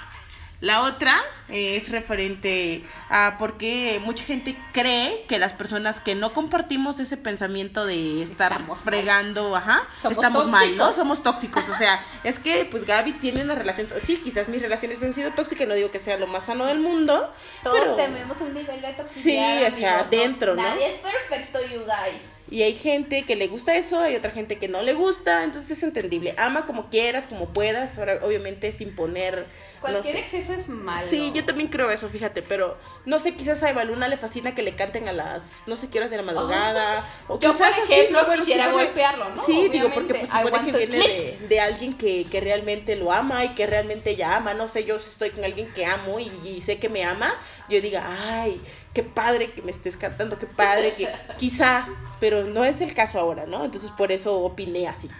La 0.64 0.80
otra 0.80 1.20
es 1.50 1.90
referente 1.90 2.82
a 3.10 3.36
por 3.38 3.58
qué 3.58 4.00
mucha 4.02 4.24
gente 4.24 4.56
cree 4.72 5.26
que 5.28 5.38
las 5.38 5.52
personas 5.52 6.00
que 6.00 6.14
no 6.14 6.32
compartimos 6.32 6.98
ese 7.00 7.18
pensamiento 7.18 7.84
de 7.84 8.22
estar 8.22 8.50
Estamos 8.50 8.78
mal. 8.78 8.84
fregando, 8.84 9.54
ajá, 9.54 9.86
Somos 10.00 10.16
estamos 10.16 10.46
mal, 10.46 10.74
¿no? 10.78 10.94
Somos 10.94 11.22
tóxicos. 11.22 11.68
O 11.68 11.74
sea, 11.74 12.02
es 12.24 12.38
que 12.38 12.64
pues 12.64 12.86
Gaby 12.86 13.12
tiene 13.12 13.42
una 13.42 13.54
relación, 13.54 13.88
sí, 14.02 14.16
quizás 14.24 14.48
mis 14.48 14.62
relaciones 14.62 15.02
han 15.02 15.12
sido 15.12 15.32
tóxicas, 15.32 15.68
no 15.68 15.74
digo 15.74 15.90
que 15.90 15.98
sea 15.98 16.16
lo 16.16 16.26
más 16.28 16.46
sano 16.46 16.64
del 16.64 16.80
mundo, 16.80 17.30
Todos 17.62 17.78
pero... 17.78 17.94
tenemos 17.96 18.40
un 18.40 18.54
nivel 18.54 18.80
de 18.80 18.94
toxicidad. 18.94 19.58
Sí, 19.58 19.64
o 19.66 19.76
sea, 19.76 19.94
amigos, 20.00 20.10
dentro, 20.12 20.54
¿no? 20.54 20.62
Nadie 20.62 20.94
es 20.94 21.00
perfecto, 21.00 21.60
you 21.60 21.80
guys. 21.80 22.22
Y 22.50 22.62
hay 22.62 22.74
gente 22.74 23.24
que 23.24 23.36
le 23.36 23.48
gusta 23.48 23.76
eso, 23.76 24.00
hay 24.00 24.16
otra 24.16 24.30
gente 24.30 24.56
que 24.56 24.68
no 24.68 24.80
le 24.80 24.94
gusta, 24.94 25.44
entonces 25.44 25.76
es 25.76 25.82
entendible. 25.82 26.34
Ama 26.38 26.64
como 26.64 26.88
quieras, 26.88 27.26
como 27.26 27.50
puedas, 27.50 27.98
ahora 27.98 28.20
obviamente 28.22 28.72
sin 28.72 28.96
poner... 28.96 29.44
no 29.92 30.00
Cualquier 30.00 30.16
sé. 30.16 30.20
exceso 30.38 30.52
es 30.54 30.68
malo. 30.68 31.06
Sí, 31.06 31.32
yo 31.34 31.44
también 31.44 31.68
creo 31.68 31.90
eso, 31.90 32.08
fíjate, 32.08 32.42
pero 32.42 32.76
no 33.04 33.18
sé, 33.18 33.34
quizás 33.34 33.62
a 33.62 33.70
Eva 33.70 33.84
Luna 33.84 34.08
le 34.08 34.16
fascina 34.16 34.54
que 34.54 34.62
le 34.62 34.74
canten 34.74 35.08
a 35.08 35.12
las 35.12 35.56
no 35.66 35.76
sé 35.76 35.88
qué 35.88 35.98
horas 35.98 36.10
de 36.10 36.16
la 36.16 36.22
madrugada. 36.22 37.04
o 37.28 37.38
Yo, 37.38 37.52
quizás 37.52 37.70
por 37.74 37.82
así, 37.84 37.92
ejemplo, 37.92 38.20
¿no? 38.20 38.26
Bueno, 38.26 38.42
quisiera 38.44 38.66
supone- 38.70 38.84
golpearlo, 38.86 39.30
¿no? 39.30 39.42
Sí, 39.44 39.68
digo, 39.68 39.90
porque 39.92 40.14
pues 40.14 40.30
supone 40.30 40.72
que 40.72 40.86
viene 40.86 41.38
de 41.48 41.60
alguien 41.60 41.98
que, 41.98 42.24
que 42.30 42.40
realmente 42.40 42.96
lo 42.96 43.12
ama 43.12 43.44
y 43.44 43.50
que 43.54 43.66
realmente 43.66 44.10
ella 44.10 44.36
ama. 44.36 44.54
No 44.54 44.68
sé, 44.68 44.84
yo 44.84 44.98
si 44.98 45.08
estoy 45.10 45.30
con 45.30 45.44
alguien 45.44 45.72
que 45.74 45.86
amo 45.86 46.18
y, 46.20 46.30
y 46.44 46.60
sé 46.60 46.78
que 46.78 46.88
me 46.88 47.04
ama, 47.04 47.32
yo 47.68 47.80
diga, 47.80 48.04
ay, 48.42 48.60
qué 48.92 49.02
padre 49.02 49.52
que 49.52 49.62
me 49.62 49.70
estés 49.70 49.96
cantando, 49.96 50.38
qué 50.38 50.46
padre 50.46 50.94
que 50.94 51.08
quizá, 51.38 51.88
pero 52.20 52.44
no 52.44 52.64
es 52.64 52.80
el 52.80 52.94
caso 52.94 53.18
ahora, 53.18 53.44
¿no? 53.46 53.64
Entonces 53.64 53.90
por 53.90 54.12
eso 54.12 54.38
opiné 54.40 54.86
así. 54.88 55.10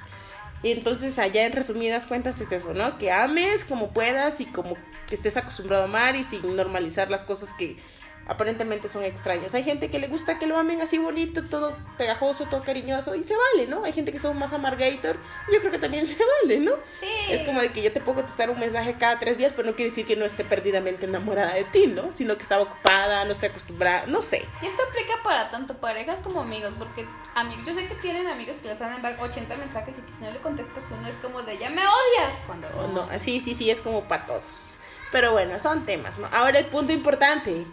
Y 0.64 0.72
entonces 0.72 1.18
allá 1.18 1.44
en 1.44 1.52
resumidas 1.52 2.06
cuentas 2.06 2.40
es 2.40 2.50
eso, 2.50 2.72
¿no? 2.72 2.96
Que 2.96 3.12
ames 3.12 3.66
como 3.66 3.90
puedas 3.90 4.40
y 4.40 4.46
como 4.46 4.78
que 5.06 5.14
estés 5.14 5.36
acostumbrado 5.36 5.82
a 5.82 5.86
amar 5.86 6.16
y 6.16 6.24
sin 6.24 6.56
normalizar 6.56 7.10
las 7.10 7.22
cosas 7.22 7.52
que 7.52 7.76
aparentemente 8.26 8.88
son 8.88 9.04
extrañas. 9.04 9.54
Hay 9.54 9.62
gente 9.62 9.90
que 9.90 9.98
le 9.98 10.08
gusta 10.08 10.38
que 10.38 10.46
lo 10.46 10.58
amen 10.58 10.80
así 10.80 10.98
bonito, 10.98 11.44
todo 11.44 11.76
pegajoso, 11.98 12.46
todo 12.46 12.62
cariñoso 12.62 13.14
y 13.14 13.22
se 13.22 13.34
vale, 13.36 13.66
¿no? 13.66 13.84
Hay 13.84 13.92
gente 13.92 14.12
que 14.12 14.18
son 14.18 14.38
más 14.38 14.52
amargator 14.52 15.16
y 15.48 15.54
yo 15.54 15.60
creo 15.60 15.70
que 15.70 15.78
también 15.78 16.06
se 16.06 16.16
vale, 16.42 16.58
¿no? 16.58 16.72
Sí. 17.00 17.32
Es 17.32 17.42
como 17.42 17.60
de 17.60 17.70
que 17.72 17.82
yo 17.82 17.92
te 17.92 18.00
puedo 18.00 18.16
contestar 18.16 18.50
un 18.50 18.58
mensaje 18.58 18.94
cada 18.98 19.18
tres 19.18 19.38
días, 19.38 19.52
pero 19.54 19.68
no 19.68 19.76
quiere 19.76 19.90
decir 19.90 20.06
que 20.06 20.16
no 20.16 20.24
esté 20.24 20.44
perdidamente 20.44 21.06
enamorada 21.06 21.54
de 21.54 21.64
ti, 21.64 21.86
¿no? 21.86 22.12
Sino 22.14 22.36
que 22.36 22.42
estaba 22.42 22.62
ocupada, 22.62 23.24
no 23.24 23.32
estoy 23.32 23.50
acostumbrada, 23.50 24.06
no 24.06 24.22
sé. 24.22 24.46
Y 24.62 24.66
esto 24.66 24.82
aplica 24.88 25.14
para 25.22 25.50
tanto 25.50 25.74
parejas 25.74 26.18
como 26.20 26.40
amigos, 26.40 26.72
porque 26.78 27.06
amigos, 27.34 27.64
yo 27.66 27.74
sé 27.74 27.88
que 27.88 27.94
tienen 27.96 28.26
amigos 28.26 28.56
que 28.62 28.68
les 28.68 28.78
van 28.78 28.92
a 28.92 28.96
enviar 28.96 29.20
80 29.20 29.56
mensajes 29.56 29.94
y 29.98 30.02
que 30.02 30.12
si 30.12 30.24
no 30.24 30.30
le 30.30 30.38
contestas 30.38 30.84
uno 30.90 31.06
es 31.08 31.14
como 31.16 31.42
de 31.42 31.58
ya 31.58 31.70
me 31.70 31.82
odias 31.82 32.32
cuando 32.46 32.68
O 32.78 32.88
no, 32.88 33.08
sí, 33.18 33.40
sí, 33.40 33.54
sí, 33.54 33.70
es 33.70 33.80
como 33.80 34.04
para 34.04 34.26
todos. 34.26 34.78
Pero 35.12 35.32
bueno, 35.32 35.58
son 35.60 35.86
temas, 35.86 36.18
¿no? 36.18 36.28
Ahora 36.32 36.58
el 36.58 36.66
punto 36.66 36.92
importante, 36.92 37.64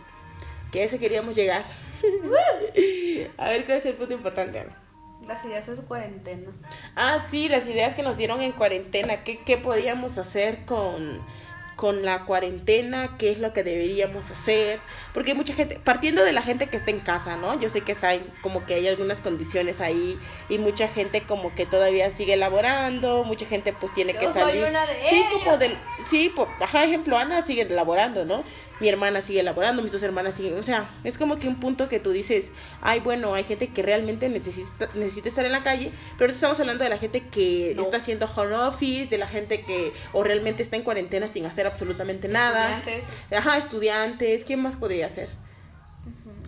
que 0.72 0.82
a 0.82 0.86
ese 0.86 1.00
queríamos 1.00 1.36
llegar. 1.36 1.64
a 3.38 3.50
ver, 3.50 3.66
¿cuál 3.66 3.78
es 3.78 3.86
el 3.86 3.96
punto 3.96 4.14
importante, 4.14 4.60
Ana? 4.60 4.78
las 5.28 5.46
ideas 5.46 5.66
de 5.68 5.76
su 5.76 5.86
cuarentena. 5.86 6.52
Ah, 6.96 7.20
sí, 7.22 7.48
las 7.48 7.68
ideas 7.68 7.94
que 7.94 8.02
nos 8.02 8.18
dieron 8.18 8.42
en 8.42 8.52
cuarentena. 8.52 9.24
¿Qué, 9.24 9.40
qué 9.46 9.56
podíamos 9.56 10.18
hacer 10.18 10.66
con, 10.66 11.22
con 11.76 12.04
la 12.04 12.26
cuarentena? 12.26 13.16
¿Qué 13.20 13.32
es 13.32 13.38
lo 13.40 13.54
que 13.54 13.64
deberíamos 13.64 14.30
hacer? 14.32 14.80
Porque 15.14 15.32
hay 15.32 15.38
mucha 15.38 15.54
gente, 15.54 15.80
partiendo 15.82 16.24
de 16.26 16.34
la 16.34 16.42
gente 16.42 16.68
que 16.68 16.76
está 16.76 16.90
en 16.90 17.00
casa, 17.00 17.38
¿no? 17.38 17.58
Yo 17.62 17.70
sé 17.70 17.82
que 17.82 17.92
está 17.92 18.16
en- 18.16 18.26
como 18.42 18.66
que 18.66 18.74
hay 18.74 18.88
algunas 18.88 19.22
condiciones 19.22 19.80
ahí 19.80 20.20
y 20.50 20.58
mucha 20.58 20.88
gente 20.88 21.22
como 21.22 21.54
que 21.54 21.66
todavía 21.68 22.10
sigue 22.10 22.36
laborando, 22.36 23.24
mucha 23.24 23.46
gente 23.46 23.74
pues 23.74 23.94
tiene 23.94 24.14
Yo 24.14 24.20
que 24.22 24.26
soy 24.26 24.34
salir. 24.42 24.66
una 24.66 24.86
de 24.88 25.04
sí, 25.04 25.16
ellas. 25.18 25.32
como 25.34 25.58
del, 25.58 25.78
sí, 26.04 26.30
por, 26.36 26.48
ajá, 26.60 26.84
ejemplo, 26.84 27.16
Ana 27.18 27.44
sigue 27.44 27.64
laborando, 27.66 28.26
¿no? 28.26 28.44
Mi 28.82 28.90
hermana 28.90 29.22
sigue 29.22 29.44
laborando, 29.44 29.82
mis 29.84 29.92
dos 29.92 30.02
hermanas 30.04 30.34
siguen, 30.36 30.58
o 30.58 30.64
sea, 30.64 30.90
es 31.04 31.18
como 31.18 31.38
que 31.38 31.48
un 31.48 31.60
punto 31.60 31.88
que 31.88 32.00
tú 32.00 32.12
dices, 32.12 32.50
ay, 32.82 33.00
bueno, 33.00 33.34
hay 33.36 33.44
gente 33.44 33.68
que 33.68 33.84
realmente 33.84 34.28
necesita, 34.28 34.90
necesita 34.96 35.30
estar 35.30 35.46
en 35.46 35.52
la 35.52 35.62
calle, 35.64 35.92
pero 36.18 36.26
ahorita 36.26 36.34
estamos 36.34 36.60
hablando 36.60 36.84
de 36.84 36.90
la 36.90 36.98
gente 36.98 37.22
que 37.28 37.74
No. 37.76 37.84
está 37.84 37.98
haciendo 37.98 38.26
home 38.36 38.56
office, 38.56 39.06
de 39.08 39.18
la 39.20 39.28
gente 39.28 39.62
que 39.62 39.94
o 40.14 40.24
realmente 40.24 40.64
está 40.64 40.76
en 40.78 40.84
cuarentena 40.84 41.28
sin 41.28 41.46
hacer 41.46 41.68
absolutamente 41.68 42.28
nada. 42.28 42.80
Estudiantes. 42.80 43.38
Ajá, 43.38 43.58
estudiantes, 43.58 44.44
¿quién 44.44 44.62
más 44.62 44.76
podría 44.76 45.06
hacer? 45.06 45.30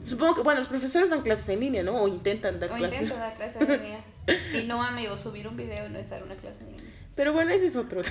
Supongo 0.06 0.36
que, 0.36 0.42
bueno, 0.42 0.60
los 0.60 0.68
profesores 0.70 1.10
dan 1.10 1.22
clases 1.22 1.48
en 1.50 1.60
línea, 1.62 1.82
¿no? 1.84 1.96
O 2.02 2.08
intentan 2.10 2.60
dar 2.60 2.72
O 2.72 2.76
clases. 2.76 3.04
intento 3.04 3.20
dar 3.20 3.36
clase 3.36 3.58
en 3.60 3.70
línea. 3.72 4.04
Y 4.54 4.68
no, 4.68 4.82
amigo, 4.84 5.18
subir 5.18 5.48
un 5.48 5.56
video 5.56 5.88
no 5.88 5.98
es 6.00 6.10
dar 6.10 6.24
una 6.24 6.36
clase 6.36 6.58
en 6.62 6.72
línea. 6.78 6.83
Pero 7.16 7.34
bueno, 7.34 7.52
ese 7.52 7.68
es 7.68 7.76
otro. 7.76 8.02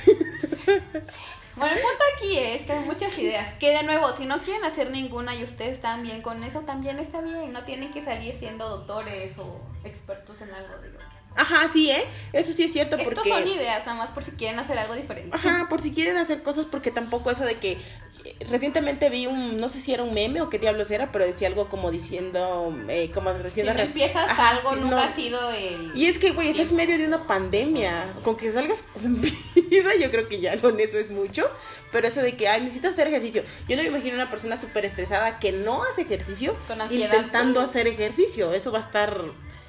Bueno, 1.55 1.77
el 1.77 1.83
punto 1.83 2.05
aquí 2.17 2.39
es 2.39 2.63
que 2.63 2.73
hay 2.73 2.85
muchas 2.87 3.19
ideas. 3.19 3.53
Que 3.59 3.71
de 3.71 3.83
nuevo, 3.83 4.11
si 4.17 4.25
no 4.25 4.43
quieren 4.43 4.65
hacer 4.65 4.91
ninguna 4.91 5.35
y 5.35 5.45
ustedes 5.45 5.75
están 5.75 6.03
bien 6.03 6.23
con 6.23 6.43
eso, 6.45 6.61
también 6.61 6.99
está 6.99 7.21
bien. 7.21 7.53
No 7.53 7.65
tienen 7.65 7.93
que 7.93 8.03
salir 8.03 8.35
siendo 8.35 8.69
doctores 8.69 9.37
o 9.37 9.61
expertos 9.85 10.41
en 10.41 10.51
algo. 10.55 10.79
Digo. 10.83 10.99
Ajá, 11.37 11.69
sí, 11.69 11.91
¿eh? 11.91 12.05
Eso 12.33 12.53
sí 12.53 12.65
es 12.65 12.73
cierto 12.73 12.97
Estos 12.97 13.15
porque... 13.15 13.29
son 13.29 13.47
ideas, 13.47 13.85
nada 13.87 13.99
más 13.99 14.11
por 14.11 14.25
si 14.25 14.31
quieren 14.33 14.59
hacer 14.59 14.79
algo 14.79 14.95
diferente. 14.95 15.37
Ajá, 15.37 15.67
por 15.69 15.83
si 15.83 15.93
quieren 15.93 16.17
hacer 16.17 16.43
cosas, 16.43 16.67
porque 16.67 16.91
tampoco 16.91 17.31
eso 17.31 17.45
de 17.45 17.57
que 17.57 17.79
recientemente 18.49 19.09
vi 19.11 19.27
un, 19.27 19.59
no 19.59 19.69
sé 19.69 19.81
si 19.81 19.93
era 19.93 20.03
un 20.03 20.15
meme 20.15 20.41
o 20.41 20.49
qué 20.51 20.59
diablos 20.59 20.91
era, 20.91 21.13
pero 21.13 21.25
decía 21.25 21.49
algo 21.49 21.69
como 21.69 21.91
diciendo, 21.91 22.75
eh, 22.89 23.11
como 23.13 23.33
Si 23.35 23.43
recién 23.43 23.67
no 23.67 23.73
empiezas 23.73 24.29
Ajá, 24.31 24.51
algo, 24.51 24.77
nunca 24.77 24.97
no. 24.97 25.03
ha 25.03 25.15
sido 25.15 25.51
el... 25.51 25.93
Y 25.95 26.07
es 26.07 26.19
que, 26.19 26.31
güey, 26.31 26.49
estás 26.51 26.71
en 26.71 26.77
medio 26.77 26.99
de 26.99 27.07
una 27.07 27.27
pandemia. 27.27 28.15
Con 28.23 28.37
que 28.37 28.51
salgas 28.51 28.83
con 28.93 29.21
vida, 29.21 29.95
yo 30.01 30.11
creo 30.11 30.29
que 30.29 30.41
ya 30.41 30.57
con 30.57 30.79
eso 30.81 30.99
es 30.99 31.11
mucho. 31.11 31.51
Pero 31.91 32.09
eso 32.09 32.23
de 32.23 32.37
que, 32.37 32.49
ay, 32.49 32.61
necesitas 32.63 32.93
hacer 32.93 33.09
ejercicio. 33.09 33.43
Yo 33.69 33.77
no 33.77 33.83
me 33.83 33.89
imagino 33.89 34.15
una 34.15 34.31
persona 34.31 34.57
súper 34.57 34.85
estresada 34.87 35.39
que 35.39 35.53
no 35.53 35.83
hace 35.85 36.03
ejercicio 36.03 36.57
Con 36.67 36.81
ansiedad. 36.81 37.15
intentando 37.15 37.61
hacer 37.61 37.87
ejercicio. 37.87 38.53
Eso 38.55 38.73
va 38.73 38.79
a 38.79 38.83
estar 38.83 39.21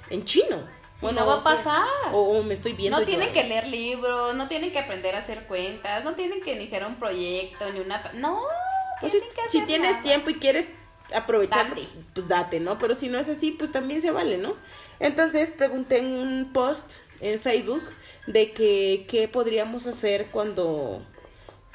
en 0.10 0.24
chino. 0.24 0.64
Y 1.12 1.14
no 1.16 1.26
va 1.26 1.36
a 1.36 1.44
pasar. 1.44 1.88
O, 2.12 2.20
o 2.38 2.44
me 2.44 2.54
estoy 2.54 2.74
viendo. 2.74 3.00
No 3.00 3.06
tienen 3.06 3.34
que 3.34 3.44
leer 3.44 3.68
libros, 3.68 4.36
no 4.36 4.48
tienen 4.48 4.72
que 4.72 4.80
aprender 4.80 5.16
a 5.16 5.20
hacer 5.20 5.46
cuentas, 5.48 6.04
no 6.04 6.16
tienen 6.16 6.42
que 6.42 6.54
iniciar 6.54 6.86
un 6.88 6.96
proyecto 6.96 7.70
ni 7.72 7.80
una... 7.80 8.02
No, 8.14 8.42
Pues 9.02 9.16
si, 9.50 9.62
tienes 9.64 9.92
nada. 9.92 10.04
tiempo 10.04 10.30
y 10.30 10.36
quieres 10.36 10.70
aprovechar, 11.14 11.70
Date. 11.70 11.88
pues 12.14 12.28
date, 12.28 12.60
¿no? 12.60 12.78
Pero 12.80 12.96
si 12.96 13.10
no 13.10 13.18
es 13.20 13.28
así, 13.30 13.52
pues 13.52 13.72
también 13.72 14.02
se 14.02 14.12
vale, 14.12 14.38
¿no? 14.38 14.56
Entonces 15.00 15.52
pregunté 15.52 15.98
en 16.00 16.06
un 16.14 16.52
post 16.54 16.94
en 17.20 17.40
Facebook 17.40 17.84
de 18.28 18.52
que 18.52 19.06
qué 19.10 19.28
podríamos 19.28 19.86
hacer 19.88 20.28
cuando 20.32 21.02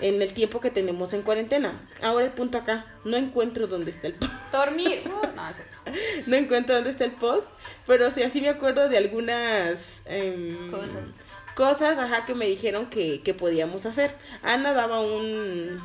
en 0.00 0.22
el 0.22 0.32
tiempo 0.32 0.60
que 0.60 0.70
tenemos 0.70 1.12
en 1.12 1.22
cuarentena. 1.22 1.80
Ahora 2.02 2.26
el 2.26 2.32
punto 2.32 2.58
acá, 2.58 2.84
no 3.04 3.16
encuentro 3.16 3.66
dónde 3.66 3.90
está 3.90 4.06
el 4.06 4.14
post. 4.14 4.32
Dormir. 4.52 5.02
Uh, 5.06 5.34
no, 5.36 5.48
es 5.48 5.56
eso. 5.58 6.24
no 6.26 6.36
encuentro 6.36 6.74
dónde 6.74 6.90
está 6.90 7.04
el 7.04 7.12
post, 7.12 7.50
pero 7.86 8.10
sí 8.10 8.22
así 8.22 8.40
me 8.40 8.48
acuerdo 8.48 8.88
de 8.88 8.96
algunas 8.96 10.02
em, 10.06 10.70
Cosas. 10.70 11.08
cosas, 11.54 11.98
ajá, 11.98 12.24
que 12.26 12.34
me 12.34 12.46
dijeron 12.46 12.86
que, 12.86 13.22
que 13.22 13.34
podíamos 13.34 13.86
hacer. 13.86 14.14
Ana 14.42 14.72
daba 14.72 15.00
un, 15.00 15.82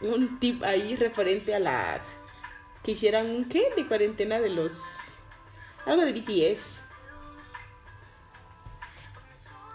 un 0.00 0.40
tip 0.40 0.62
ahí 0.64 0.96
referente 0.96 1.54
a 1.54 1.60
las 1.60 2.02
que 2.82 2.92
hicieran 2.92 3.26
un 3.28 3.48
qué 3.48 3.68
de 3.76 3.86
cuarentena 3.86 4.40
de 4.40 4.48
los 4.50 4.82
algo 5.84 6.02
de 6.04 6.12
BTS. 6.12 6.80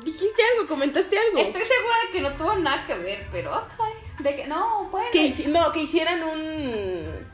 Dijiste 0.04 0.42
algo, 0.54 0.68
comentaste 0.68 1.18
algo. 1.18 1.38
Estoy 1.40 1.62
segura 1.64 1.96
de 2.06 2.12
que 2.12 2.22
no 2.22 2.32
tuvo 2.34 2.56
nada 2.56 2.86
que 2.86 2.96
ver, 2.96 3.28
pero... 3.32 3.66
de 4.20 4.36
que, 4.36 4.48
no, 4.48 4.86
bueno. 4.86 5.10
Que 5.12 5.30
no, 5.48 5.72
que 5.72 5.82
hicieran 5.82 6.24
un 6.24 7.28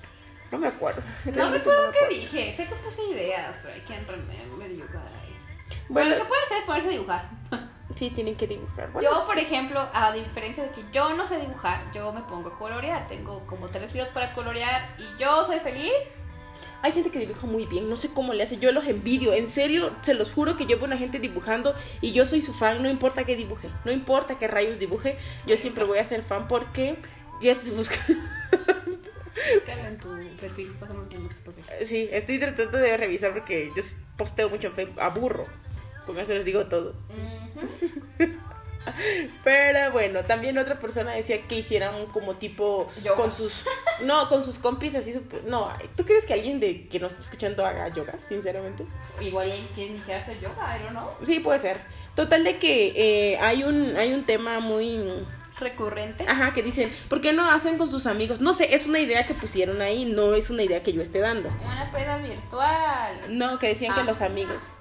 no 0.52 0.58
me 0.58 0.68
acuerdo. 0.68 1.02
No 1.26 1.52
recuerdo 1.52 1.92
me 1.92 1.94
qué 1.94 2.16
dije. 2.16 2.54
Sé 2.56 2.66
que 2.66 2.76
puse 2.76 3.04
ideas, 3.04 3.56
pero 3.62 3.76
I 3.78 3.82
can't 3.82 4.08
remember 4.08 4.70
you 4.70 4.86
guys. 4.88 5.12
Bueno, 5.90 6.10
Bueno, 6.10 6.10
lo 6.10 6.16
que 6.24 6.28
pueden 6.28 6.44
hacer 6.46 6.58
es 6.58 6.64
ponerse 6.66 6.88
a 6.88 6.92
dibujar. 6.92 7.30
sí 7.96 8.10
tienen 8.10 8.36
que 8.36 8.48
dibujar. 8.48 8.92
Bueno, 8.92 9.10
Yo, 9.12 9.26
por 9.26 9.38
ejemplo, 9.38 9.88
a 9.94 10.12
diferencia 10.12 10.64
de 10.64 10.72
que 10.72 10.84
yo 10.92 11.14
no 11.14 11.28
sé 11.28 11.40
dibujar, 11.40 11.92
yo 11.94 12.12
me 12.12 12.22
pongo 12.22 12.50
a 12.50 12.58
colorear. 12.58 13.08
Tengo 13.08 13.46
como 13.46 13.68
tres 13.70 13.94
libros 13.94 14.12
para 14.12 14.34
colorear 14.34 14.96
y 14.98 15.22
yo 15.22 15.46
soy 15.46 15.60
feliz 15.60 15.94
Hay 16.82 16.92
gente 16.92 17.12
que 17.12 17.20
dibuja 17.20 17.46
muy 17.46 17.66
bien, 17.66 17.90
no 17.90 17.96
sé 17.98 18.10
cómo 18.10 18.34
le 18.34 18.44
hace, 18.44 18.58
yo 18.58 18.72
los 18.72 18.88
envidio, 18.88 19.34
en 19.34 19.48
serio, 19.48 19.96
se 20.02 20.14
los 20.14 20.32
juro 20.32 20.56
que 20.56 20.66
yo 20.66 20.78
veo 20.78 20.86
una 20.86 20.98
gente 20.98 21.20
dibujando 21.20 21.76
y 22.02 22.14
yo 22.14 22.26
soy 22.26 22.42
su 22.42 22.54
fan, 22.54 22.82
no 22.82 22.90
importa 22.90 23.26
qué 23.26 23.36
dibuje, 23.36 23.70
no 23.84 23.92
importa 23.92 24.40
qué 24.40 24.48
rayos 24.48 24.80
dibuje, 24.80 25.18
yo 25.46 25.58
siempre 25.58 25.84
voy 25.84 25.98
a 25.98 26.06
ser 26.06 26.24
fan 26.24 26.48
porque 26.48 26.96
ya 27.42 27.52
estoy 27.52 27.72
buscando. 27.72 28.22
En 29.68 29.98
tu 29.98 30.10
perfil, 30.40 30.76
pasamos 30.80 31.08
perfil. 31.08 31.64
Sí, 31.86 32.10
estoy 32.12 32.40
tratando 32.40 32.78
de 32.78 32.98
revisar 32.98 33.34
porque 33.34 33.72
yo 33.76 33.84
posteo 34.18 34.50
mucho 34.50 34.68
en 34.68 34.74
Facebook, 34.74 35.02
aburro, 35.02 35.48
con 36.06 36.20
eso 36.20 36.34
les 36.34 36.46
digo 36.46 36.66
todo. 36.68 36.94
Ujú. 37.10 37.68
Pero 39.44 39.92
bueno, 39.92 40.22
también 40.24 40.58
otra 40.58 40.80
persona 40.80 41.12
decía 41.14 41.42
que 41.48 41.56
hicieran 41.60 42.06
como 42.08 42.36
tipo 42.36 42.88
Yoga. 43.04 43.16
con 43.16 43.34
sus 43.34 43.64
no, 44.04 44.28
con 44.30 44.44
sus 44.44 44.58
compis 44.60 44.96
así 44.96 45.20
no, 45.46 45.72
¿tú 45.96 46.06
crees 46.06 46.26
que 46.26 46.34
alguien 46.34 46.60
de 46.60 46.88
que 46.88 47.00
nos 47.00 47.14
está 47.14 47.24
escuchando 47.26 47.66
haga 47.66 47.88
yoga, 47.90 48.16
sinceramente? 48.24 48.86
Igual 49.20 49.52
él 49.52 49.68
quiere 49.76 49.92
iniciar 49.92 50.20
a 50.20 50.24
hacer 50.24 50.40
yoga, 50.40 50.76
pero 50.78 50.92
no. 50.92 51.12
Sí, 51.26 51.40
puede 51.40 51.60
ser. 51.60 51.78
Total 52.16 52.44
de 52.44 52.58
que 52.58 52.94
eh, 53.34 53.38
hay 53.40 53.64
un 53.64 53.96
hay 53.98 54.14
un 54.14 54.24
tema 54.26 54.60
muy 54.60 55.00
Recurrente. 55.60 56.26
ajá, 56.26 56.54
que 56.54 56.64
dicen, 56.64 56.90
¿por 57.10 57.20
qué 57.20 57.34
no 57.34 57.50
hacen 57.52 57.78
con 57.78 57.92
sus 57.92 58.06
amigos? 58.08 58.40
No 58.40 58.54
sé, 58.54 58.74
es 58.76 58.88
una 58.88 59.00
idea 59.00 59.26
que 59.28 59.34
pusieron 59.34 59.82
ahí, 59.82 60.06
no 60.06 60.34
es 60.34 60.50
una 60.50 60.64
idea 60.64 60.82
que 60.82 60.94
yo 60.94 61.02
esté 61.02 61.20
dando. 61.20 61.50
Una 61.66 61.92
peda 61.92 62.18
virtual. 62.18 63.20
No, 63.30 63.60
que 63.60 63.68
decían 63.68 63.94
que 63.94 64.00
Ah. 64.00 64.06
los 64.06 64.22
amigos. 64.22 64.76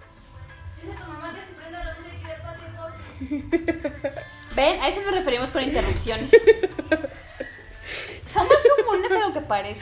Ven, 4.57 4.81
a 4.81 4.89
eso 4.89 5.03
nos 5.03 5.15
referimos 5.15 5.51
con 5.51 5.63
interrupciones. 5.63 6.31
Somos 8.33 8.57
comunes 8.77 9.11
a 9.11 9.27
lo 9.27 9.33
que 9.33 9.41
parece. 9.41 9.81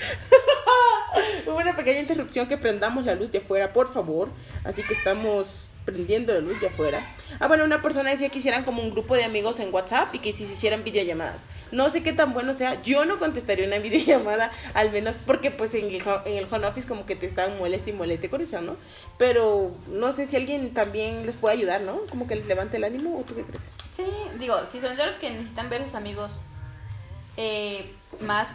Hubo 1.46 1.56
una 1.56 1.76
pequeña 1.76 2.00
interrupción 2.00 2.46
que 2.46 2.56
prendamos 2.56 3.04
la 3.04 3.14
luz 3.14 3.32
de 3.32 3.38
afuera, 3.38 3.72
por 3.72 3.92
favor. 3.92 4.30
Así 4.64 4.82
que 4.82 4.94
estamos 4.94 5.66
prendiendo 5.86 6.34
la 6.34 6.40
luz 6.40 6.60
de 6.60 6.66
afuera. 6.66 7.00
Ah, 7.40 7.46
bueno, 7.46 7.64
una 7.64 7.80
persona 7.80 8.10
decía 8.10 8.28
que 8.28 8.40
hicieran 8.40 8.64
como 8.64 8.82
un 8.82 8.90
grupo 8.90 9.14
de 9.14 9.24
amigos 9.24 9.60
en 9.60 9.72
WhatsApp 9.72 10.14
y 10.14 10.18
que 10.18 10.32
si 10.32 10.44
se 10.44 10.52
hicieran 10.52 10.84
videollamadas. 10.84 11.46
No 11.72 11.88
sé 11.88 12.02
qué 12.02 12.12
tan 12.12 12.34
bueno 12.34 12.52
sea. 12.52 12.82
Yo 12.82 13.06
no 13.06 13.18
contestaría 13.18 13.66
una 13.66 13.78
videollamada, 13.86 14.50
al 14.74 14.90
menos 14.90 15.16
porque 15.16 15.50
pues 15.50 15.74
en 15.74 15.84
el, 15.86 16.46
home 16.50 16.66
office 16.66 16.86
como 16.86 17.06
que 17.06 17.16
te 17.16 17.24
están 17.24 17.56
moleste 17.56 17.90
y 17.90 17.92
moleste 17.94 18.28
con 18.28 18.42
eso, 18.42 18.60
¿no? 18.60 18.76
Pero 19.16 19.74
no 19.86 20.12
sé 20.12 20.26
si 20.26 20.36
alguien 20.36 20.74
también 20.74 21.24
les 21.24 21.36
puede 21.36 21.56
ayudar, 21.56 21.80
¿no? 21.80 22.00
Como 22.10 22.26
que 22.26 22.36
les 22.36 22.46
levante 22.46 22.76
el 22.76 22.84
ánimo 22.84 23.18
o 23.18 23.22
tú 23.22 23.34
qué 23.34 23.44
crees. 23.44 23.70
Sí, 23.96 24.04
digo, 24.38 24.56
si 24.70 24.80
son 24.80 24.96
de 24.96 25.06
los 25.06 25.14
que 25.14 25.30
necesitan 25.30 25.70
ver 25.70 25.84
sus 25.84 25.94
amigos 25.94 26.32
eh, 27.36 27.94
más 28.20 28.48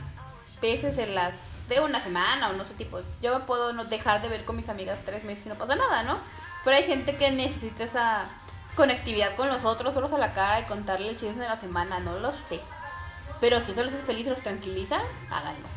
veces 0.62 0.96
de 0.98 1.08
las 1.08 1.34
de 1.70 1.80
una 1.80 2.02
semana 2.02 2.50
o 2.50 2.54
no 2.54 2.66
sé 2.66 2.74
tipo, 2.74 3.00
yo 3.22 3.46
puedo 3.46 3.72
no 3.72 3.86
dejar 3.86 4.22
de 4.22 4.28
ver 4.28 4.44
con 4.44 4.58
mis 4.58 4.68
amigas 4.68 5.00
tres 5.06 5.24
meses 5.24 5.46
y 5.46 5.50
no 5.50 5.56
pasa 5.56 5.78
nada, 5.78 6.04
¿no? 6.04 6.20
Pero 6.64 6.78
hay 6.78 6.84
gente 6.84 7.16
que 7.16 7.32
necesita 7.32 7.84
esa 7.84 8.30
conectividad 8.76 9.36
con 9.36 9.48
los 9.50 9.66
otros, 9.66 9.94
verlos 9.94 10.14
a 10.14 10.18
la 10.18 10.34
cara 10.34 10.62
y 10.62 10.66
contarle 10.66 11.10
el 11.10 11.18
chisme 11.18 11.44
de 11.44 11.50
la 11.50 11.58
semana, 11.58 12.00
no 12.00 12.20
lo 12.20 12.32
sé. 12.32 12.60
Pero 13.40 13.60
si 13.62 13.72
eso 13.72 13.84
les 13.84 13.94
hace 13.94 14.04
feliz 14.04 14.28
los 14.28 14.42
tranquiliza, 14.42 15.00
háganlo. 15.30 15.68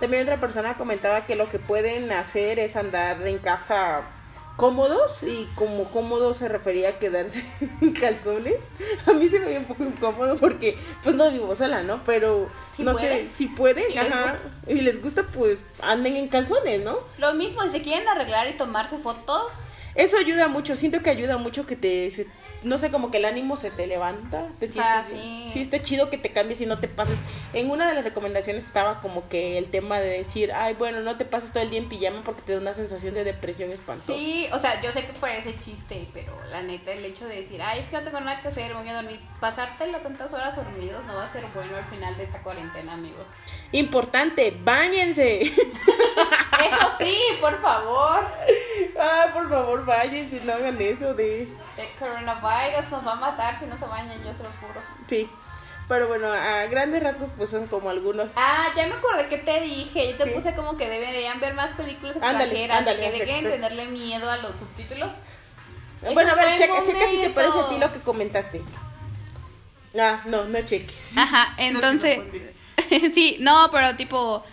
También 0.00 0.22
otra 0.22 0.38
persona 0.38 0.74
comentaba 0.74 1.26
que 1.26 1.34
lo 1.34 1.50
que 1.50 1.58
pueden 1.58 2.12
hacer 2.12 2.58
es 2.60 2.76
andar 2.76 3.26
en 3.26 3.38
casa 3.38 4.02
cómodos 4.56 5.22
y 5.22 5.48
como 5.54 5.84
cómodo 5.84 6.34
se 6.34 6.48
refería 6.48 6.88
a 6.90 6.92
quedarse 6.98 7.44
en 7.80 7.92
calzones. 7.92 8.54
A 9.06 9.12
mí 9.12 9.28
se 9.28 9.40
me 9.40 9.46
veía 9.46 9.58
un 9.60 9.64
poco 9.66 9.84
incómodo 9.84 10.36
porque 10.36 10.76
pues 11.02 11.14
no 11.16 11.30
vivo 11.30 11.54
sola, 11.56 11.82
¿no? 11.82 12.02
Pero 12.04 12.48
Si 12.76 12.82
no 12.82 12.92
pueden. 12.92 13.28
sé, 13.28 13.34
si 13.34 13.46
pueden, 13.48 13.90
Y 13.90 13.94
les 13.94 14.12
ajá, 14.12 14.36
y 14.66 14.80
les 14.80 15.02
gusta 15.02 15.24
pues 15.24 15.60
anden 15.80 16.16
en 16.16 16.28
calzones, 16.28 16.82
¿no? 16.82 16.98
Lo 17.18 17.34
mismo, 17.34 17.62
si 17.64 17.70
se 17.70 17.82
quieren 17.82 18.08
arreglar 18.08 18.48
y 18.48 18.56
tomarse 18.56 18.98
fotos, 18.98 19.50
Eso 19.98 20.16
ayuda 20.16 20.48
mucho, 20.48 20.74
siento 20.76 21.00
que 21.02 21.10
ayuda 21.10 21.36
mucho 21.36 21.66
que 21.66 21.76
te, 21.76 22.10
se- 22.10 22.26
no 22.62 22.76
sé, 22.78 22.90
como 22.90 23.10
que 23.10 23.18
el 23.18 23.24
ánimo 23.24 23.56
se 23.56 23.70
te 23.70 23.86
levanta, 23.86 24.48
te 24.58 24.66
Ah, 24.78 25.04
sientes 25.04 25.08
sí. 25.22 25.44
Sí, 25.52 25.60
está 25.60 25.82
chido 25.82 26.10
que 26.10 26.18
te 26.18 26.30
cambies 26.30 26.60
y 26.60 26.66
no 26.66 26.78
te 26.78 26.88
pases. 26.88 27.18
En 27.52 27.70
una 27.70 27.88
de 27.88 27.94
las 27.94 28.04
recomendaciones 28.04 28.64
estaba 28.66 29.00
como 29.00 29.28
que 29.28 29.56
el 29.58 29.68
tema 29.68 29.98
de 30.00 30.18
decir, 30.18 30.52
ay, 30.52 30.74
bueno, 30.74 31.00
no 31.00 31.16
te 31.16 31.24
pases 31.24 31.52
todo 31.52 31.62
el 31.62 31.70
día 31.70 31.78
en 31.80 31.88
pijama 31.88 32.22
porque 32.24 32.42
te 32.42 32.52
da 32.52 32.58
una 32.60 32.74
sensación 32.74 33.14
de 33.14 33.24
depresión 33.24 33.70
espantosa. 33.70 34.18
Sí, 34.18 34.46
o 34.52 34.58
sea, 34.58 34.80
yo 34.82 34.92
sé 34.92 35.06
que 35.06 35.12
parece 35.14 35.56
chiste, 35.58 36.06
pero 36.12 36.32
la 36.50 36.62
neta, 36.62 36.92
el 36.92 37.04
hecho 37.04 37.26
de 37.26 37.40
decir, 37.42 37.62
ay, 37.62 37.80
es 37.80 37.86
que 37.88 37.96
no 37.96 38.02
tengo 38.04 38.20
nada 38.20 38.40
que 38.42 38.48
hacer, 38.48 38.74
voy 38.74 38.88
a 38.88 38.94
dormir, 38.94 39.20
pasártela 39.40 40.00
tantas 40.02 40.32
horas 40.32 40.54
dormidos 40.54 41.04
no 41.06 41.14
va 41.16 41.24
a 41.24 41.32
ser 41.32 41.44
bueno 41.54 41.76
al 41.76 41.84
final 41.86 42.16
de 42.16 42.24
esta 42.24 42.42
cuarentena, 42.42 42.92
amigos. 42.92 43.24
Importante, 43.72 44.54
bañense. 44.62 45.52
Eso 46.60 46.90
sí, 46.98 47.18
por 47.40 47.60
favor. 47.60 48.20
ah, 49.00 49.26
por 49.32 49.48
favor, 49.48 49.84
váyanse, 49.84 50.40
no 50.44 50.52
hagan 50.52 50.80
eso 50.80 51.14
de... 51.14 51.42
El 51.76 51.88
coronavirus 51.98 52.90
nos 52.90 53.06
va 53.06 53.12
a 53.12 53.16
matar 53.16 53.58
si 53.58 53.66
no 53.66 53.78
se 53.78 53.86
bañan, 53.86 54.18
yo 54.24 54.32
se 54.32 54.42
los 54.42 54.52
juro. 54.56 54.82
Sí. 55.08 55.30
Pero 55.88 56.06
bueno, 56.08 56.30
a 56.30 56.66
grandes 56.66 57.02
rasgos 57.02 57.30
pues 57.36 57.48
son 57.50 57.66
como 57.66 57.88
algunos... 57.88 58.34
Ah, 58.36 58.68
ya 58.76 58.86
me 58.86 58.94
acordé 58.94 59.26
que 59.28 59.38
te 59.38 59.60
dije, 59.62 60.10
yo 60.10 60.16
te 60.18 60.24
¿Qué? 60.24 60.30
puse 60.32 60.54
como 60.54 60.76
que 60.76 60.88
deberían 60.88 61.40
ver 61.40 61.54
más 61.54 61.70
películas 61.70 62.16
Ándale, 62.16 62.44
extranjeras, 62.44 62.78
ándale, 62.78 62.98
que 63.00 63.10
dejen 63.10 63.28
exacto. 63.36 63.50
tenerle 63.50 63.86
miedo 63.86 64.30
a 64.30 64.36
los 64.38 64.58
subtítulos. 64.58 65.10
es 66.02 66.14
bueno, 66.14 66.32
a 66.32 66.34
ver, 66.34 66.58
checa, 66.58 66.84
checa 66.84 67.08
si 67.08 67.20
te 67.22 67.30
parece 67.30 67.58
a 67.58 67.68
ti 67.70 67.78
lo 67.78 67.92
que 67.92 68.00
comentaste. 68.00 68.62
Ah, 69.98 70.22
no, 70.26 70.44
no 70.44 70.60
cheques. 70.62 71.10
Ajá, 71.16 71.54
entonces. 71.56 72.20
sí, 73.14 73.38
no, 73.40 73.68
pero 73.72 73.96
tipo. 73.96 74.44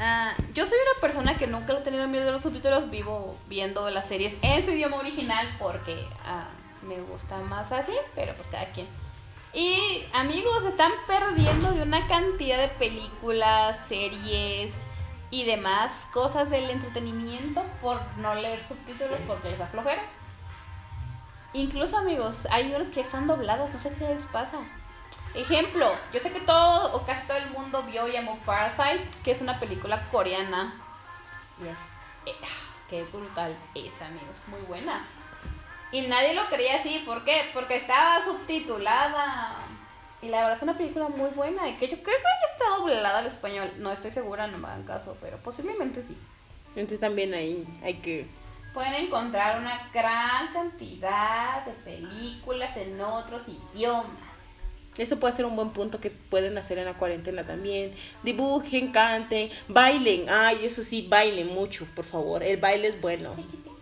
Ah, 0.00 0.34
yo 0.54 0.66
soy 0.66 0.78
una 0.78 1.00
persona 1.00 1.36
que 1.36 1.46
nunca 1.46 1.72
le 1.72 1.80
he 1.80 1.82
tenido 1.82 2.08
miedo 2.08 2.28
a 2.28 2.32
los 2.32 2.42
subtítulos. 2.42 2.90
Vivo 2.90 3.36
viendo 3.48 3.88
las 3.90 4.08
series 4.08 4.34
en 4.42 4.64
su 4.64 4.70
idioma 4.70 4.96
original 4.96 5.46
porque 5.58 6.06
ah, 6.24 6.48
me 6.82 7.00
gusta 7.02 7.38
más 7.38 7.70
así, 7.70 7.92
pero 8.14 8.34
pues 8.34 8.48
cada 8.48 8.66
quien. 8.72 8.88
Y 9.52 10.04
amigos, 10.12 10.64
están 10.64 10.92
perdiendo 11.06 11.72
de 11.72 11.82
una 11.82 12.06
cantidad 12.06 12.58
de 12.58 12.68
películas, 12.68 13.78
series 13.88 14.72
y 15.30 15.44
demás 15.44 15.92
cosas 16.12 16.50
del 16.50 16.70
entretenimiento 16.70 17.62
por 17.80 18.00
no 18.18 18.34
leer 18.34 18.62
subtítulos 18.66 19.20
porque 19.26 19.50
les 19.50 19.58
da 19.58 19.66
flojera. 19.66 20.02
Incluso 21.52 21.96
amigos, 21.96 22.36
hay 22.50 22.72
unas 22.72 22.88
que 22.88 23.00
están 23.00 23.26
dobladas, 23.26 23.72
no 23.72 23.80
sé 23.80 23.90
qué 23.98 24.06
les 24.06 24.22
pasa. 24.26 24.58
Ejemplo, 25.34 25.94
yo 26.12 26.20
sé 26.20 26.32
que 26.32 26.40
todo 26.40 26.94
o 26.94 27.06
casi 27.06 27.26
todo 27.26 27.36
el 27.36 27.50
mundo 27.50 27.82
vio 27.84 28.08
y 28.08 28.16
amó 28.16 28.38
Parasite, 28.44 29.08
que 29.22 29.30
es 29.30 29.40
una 29.40 29.60
película 29.60 30.02
coreana. 30.10 30.74
Y 31.62 31.68
es. 31.68 31.78
eh, 32.26 32.34
qué 32.88 33.04
brutal 33.04 33.54
es, 33.74 34.02
amigos, 34.02 34.36
muy 34.48 34.60
buena. 34.62 35.04
Y 35.92 36.06
nadie 36.06 36.34
lo 36.34 36.46
creía 36.48 36.76
así, 36.76 37.02
¿por 37.06 37.24
qué? 37.24 37.50
Porque 37.52 37.76
estaba 37.76 38.24
subtitulada. 38.24 39.56
Y 40.22 40.28
la 40.28 40.42
verdad 40.42 40.56
es 40.56 40.62
una 40.62 40.76
película 40.76 41.08
muy 41.08 41.30
buena, 41.30 41.68
y 41.68 41.74
que 41.74 41.88
yo 41.88 42.02
creo 42.02 42.16
que 42.16 42.52
estado 42.60 42.86
doblada 42.86 43.18
al 43.18 43.26
español. 43.26 43.72
No 43.78 43.90
estoy 43.90 44.10
segura, 44.10 44.46
no 44.46 44.58
me 44.58 44.68
hagan 44.68 44.84
caso, 44.84 45.16
pero 45.20 45.38
posiblemente 45.38 46.02
sí. 46.02 46.16
Entonces 46.70 47.00
también 47.00 47.34
ahí 47.34 47.66
hay 47.82 47.94
que... 47.94 48.28
Pueden 48.74 48.94
encontrar 48.94 49.58
una 49.58 49.90
gran 49.92 50.52
cantidad 50.52 51.64
de 51.64 51.72
películas 51.72 52.76
en 52.76 53.00
otros 53.00 53.42
idiomas. 53.48 54.29
Eso 54.98 55.18
puede 55.18 55.34
ser 55.34 55.46
un 55.46 55.56
buen 55.56 55.70
punto 55.70 56.00
que 56.00 56.10
pueden 56.10 56.58
hacer 56.58 56.78
en 56.78 56.84
la 56.84 56.98
cuarentena 56.98 57.46
también. 57.46 57.92
Dibujen, 58.22 58.90
canten, 58.92 59.50
bailen. 59.68 60.26
Ay, 60.28 60.58
eso 60.64 60.82
sí, 60.82 61.06
bailen 61.08 61.48
mucho, 61.48 61.86
por 61.94 62.04
favor. 62.04 62.42
El 62.42 62.58
baile 62.58 62.88
es 62.88 63.00
bueno. 63.00 63.34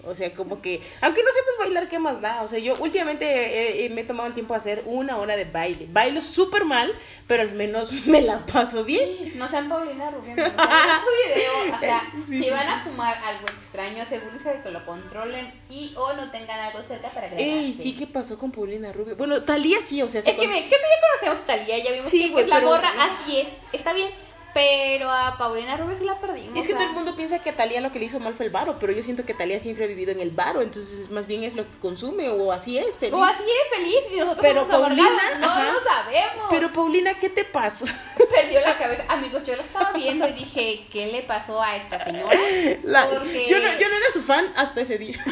O 0.08 0.14
sea, 0.14 0.32
como 0.34 0.60
que, 0.62 0.80
aunque 1.00 1.22
no 1.22 1.28
sepas 1.30 1.54
bailar, 1.66 1.88
¿qué 1.88 1.98
más 1.98 2.20
da? 2.20 2.42
O 2.42 2.48
sea, 2.48 2.58
yo 2.58 2.74
últimamente 2.80 3.84
eh, 3.84 3.90
me 3.90 4.00
he 4.00 4.04
tomado 4.04 4.26
el 4.28 4.34
tiempo 4.34 4.54
de 4.54 4.58
hacer 4.60 4.82
una 4.86 5.16
hora 5.18 5.36
de 5.36 5.44
baile. 5.44 5.86
Bailo 5.90 6.22
súper 6.22 6.64
mal, 6.64 6.92
pero 7.26 7.42
al 7.42 7.52
menos 7.52 7.92
me 8.06 8.22
la 8.22 8.44
paso 8.46 8.84
bien. 8.84 9.38
No 9.38 9.48
sean 9.48 9.68
Paulina 9.68 10.10
Rubio, 10.10 10.34
video. 10.34 11.76
O 11.76 11.78
sea, 11.80 12.02
Sí, 12.26 12.38
si 12.38 12.44
sí, 12.44 12.50
van 12.50 12.66
a 12.68 12.84
fumar 12.84 13.16
algo 13.22 13.46
extraño, 13.46 14.02
asegúrense 14.02 14.48
de 14.50 14.62
que 14.62 14.70
lo 14.70 14.84
controlen 14.84 15.52
y 15.70 15.92
o 15.96 16.12
no 16.14 16.30
tengan 16.30 16.58
algo 16.60 16.82
cerca 16.82 17.08
para 17.08 17.28
grabarse. 17.28 17.50
Ey, 17.58 17.74
sí, 17.74 17.94
¿qué 17.94 18.06
pasó 18.06 18.38
con 18.38 18.50
Paulina 18.50 18.92
Rubio? 18.92 19.16
Bueno, 19.16 19.42
Talía 19.42 19.78
sí, 19.82 20.00
o 20.02 20.08
sea, 20.08 20.20
Es 20.20 20.24
se 20.24 20.32
que, 20.32 20.36
con- 20.38 20.48
me, 20.48 20.64
que 20.64 20.70
ya 20.70 20.76
conocemos 21.20 21.38
a 21.42 21.46
Talía, 21.46 21.78
ya 21.84 21.92
vimos 21.92 22.10
que 22.10 22.28
pues, 22.32 22.48
la 22.48 22.56
pero- 22.56 22.68
morra 22.68 22.90
así 22.98 23.40
es. 23.40 23.48
Está 23.72 23.92
bien. 23.92 24.10
Pero 24.54 25.10
a 25.10 25.36
Paulina 25.38 25.76
Rubio 25.76 25.96
sí 25.98 26.04
la 26.04 26.18
perdimos. 26.18 26.58
Es 26.58 26.66
que 26.66 26.72
todo 26.74 26.82
el 26.84 26.92
mundo 26.92 27.14
piensa 27.14 27.38
que 27.40 27.50
a 27.50 27.56
Talía 27.56 27.80
lo 27.80 27.92
que 27.92 27.98
le 27.98 28.06
hizo 28.06 28.18
mal 28.18 28.34
fue 28.34 28.46
el 28.46 28.50
varo, 28.52 28.78
pero 28.80 28.92
yo 28.92 29.02
siento 29.02 29.24
que 29.24 29.34
Talía 29.34 29.60
siempre 29.60 29.84
ha 29.84 29.86
vivido 29.88 30.10
en 30.10 30.20
el 30.20 30.30
varo, 30.30 30.62
entonces 30.62 31.10
más 31.10 31.26
bien 31.26 31.44
es 31.44 31.54
lo 31.54 31.64
que 31.70 31.78
consume 31.78 32.28
o 32.30 32.50
así 32.50 32.78
es, 32.78 32.96
feliz. 32.96 33.14
O 33.14 33.22
así 33.22 33.42
es 33.44 33.78
feliz 33.78 33.98
y 34.12 34.16
nosotros 34.16 34.38
Pero 34.42 34.60
somos. 34.66 34.80
Paulina, 34.88 35.08
No 35.38 35.46
ajá. 35.50 35.72
lo 35.72 35.80
sabemos. 35.80 36.46
Pero 36.50 36.72
Paulina, 36.72 37.14
¿qué 37.14 37.28
te 37.28 37.44
pasó? 37.44 37.84
perdió 38.34 38.60
la 38.60 38.78
cabeza. 38.78 39.04
Amigos, 39.08 39.44
yo 39.46 39.54
la 39.54 39.62
estaba 39.62 39.92
viendo 39.92 40.26
y 40.28 40.32
dije, 40.32 40.86
¿qué 40.92 41.06
le 41.06 41.22
pasó 41.22 41.62
a 41.62 41.76
esta 41.76 42.02
señora? 42.02 42.36
La- 42.84 43.06
Porque- 43.08 43.46
yo, 43.48 43.58
no, 43.60 43.66
yo 43.78 43.88
no 43.88 43.94
era 43.96 44.10
su 44.12 44.22
fan 44.22 44.44
hasta 44.56 44.80
ese 44.80 44.98
día. 44.98 45.18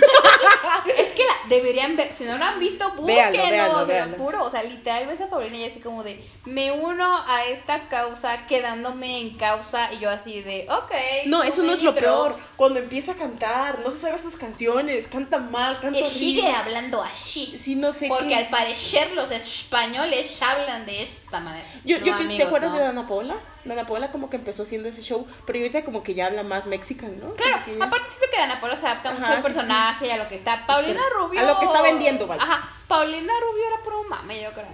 Es 0.97 1.11
que 1.13 1.25
la 1.25 1.49
deberían 1.49 1.97
ver, 1.97 2.13
si 2.17 2.25
no 2.25 2.39
lo 2.39 2.45
han 2.45 2.61
visto, 2.61 2.89
búsquenlo, 2.95 3.87
se 3.87 4.01
los 4.07 4.15
juro. 4.17 4.45
O 4.45 4.51
sea, 4.51 4.63
literal 4.63 5.07
ves 5.07 5.21
a 5.21 5.29
Paulina 5.29 5.57
y 5.57 5.65
así 5.65 5.81
como 5.81 6.05
de, 6.05 6.25
me 6.45 6.71
uno 6.73 7.23
a 7.27 7.45
esta 7.47 7.89
causa 7.89 8.47
quedándome 8.47 9.06
en 9.07 9.37
causa 9.37 9.93
y 9.93 9.99
yo 10.01 10.11
así 10.11 10.43
de, 10.43 10.67
ok. 10.71 10.93
No, 11.27 11.43
eso 11.43 11.63
no 11.63 11.73
es 11.73 11.83
lo 11.83 11.95
peor. 11.95 12.35
cuando 12.57 12.79
empieza 12.81 13.13
a 13.13 13.15
cantar, 13.15 13.79
no 13.81 13.91
se 13.91 13.99
sabe 13.99 14.19
sus 14.19 14.37
canciones, 14.37 15.07
canta 15.09 15.39
mal, 15.39 15.81
canta 15.81 15.99
Y 15.99 16.03
horrible. 16.03 16.19
sigue 16.19 16.51
hablando 16.53 17.03
así. 17.03 17.57
Sí, 17.59 17.75
no 17.77 17.93
sé 17.93 18.09
Porque 18.09 18.29
qué. 18.29 18.35
al 18.37 18.49
parecer 18.49 19.13
los 19.15 19.31
españoles 19.31 20.43
hablan 20.43 20.87
de 20.87 21.03
esta 21.03 21.41
manera. 21.41 21.67
Yo, 21.85 21.99
No, 22.01 22.07
yo 22.07 22.15
amigos, 22.15 22.37
¿te 22.37 22.43
acuerdas 22.45 22.71
no. 22.73 22.79
de 22.79 22.85
Dana 22.85 23.07
Paola? 23.07 23.35
Dana 23.65 23.85
Paola 23.87 24.13
como 24.13 24.31
que 24.31 24.37
empezó 24.37 24.63
haciendo 24.63 24.89
ese 24.89 25.03
show, 25.03 25.27
pero 25.45 25.59
ahorita 25.59 25.85
como 25.85 26.03
que 26.03 26.15
ya 26.15 26.27
habla 26.27 26.43
más 26.45 26.67
mexicano, 26.67 27.15
¿no? 27.21 27.35
Claro, 27.35 27.65
que- 27.65 27.83
aparte 27.83 28.07
siento 28.11 28.27
que 28.31 28.39
Dana 28.39 28.61
Paola 28.61 28.77
se 28.77 28.87
adapta 28.87 29.11
Ajá, 29.11 29.19
mucho 29.19 29.31
al 29.33 29.37
sí, 29.39 29.43
personaje 29.43 30.07
y 30.07 30.11
a 30.11 30.17
lo 30.19 30.29
que 30.29 30.37
está. 30.37 30.67
Paulina 30.67 31.01
Espera, 31.01 31.19
Rubio. 31.21 31.41
a 31.41 31.43
lo 31.45 31.59
que 31.59 31.65
está 31.65 31.83
vendiendo, 31.83 32.27
vaya. 32.27 32.43
Ajá, 32.43 32.71
Paulina 32.87 33.33
Rubio 33.51 33.65
era 33.67 33.83
pro 33.83 34.05
mame, 34.05 34.41
yo 34.43 34.53
creo. 34.53 34.67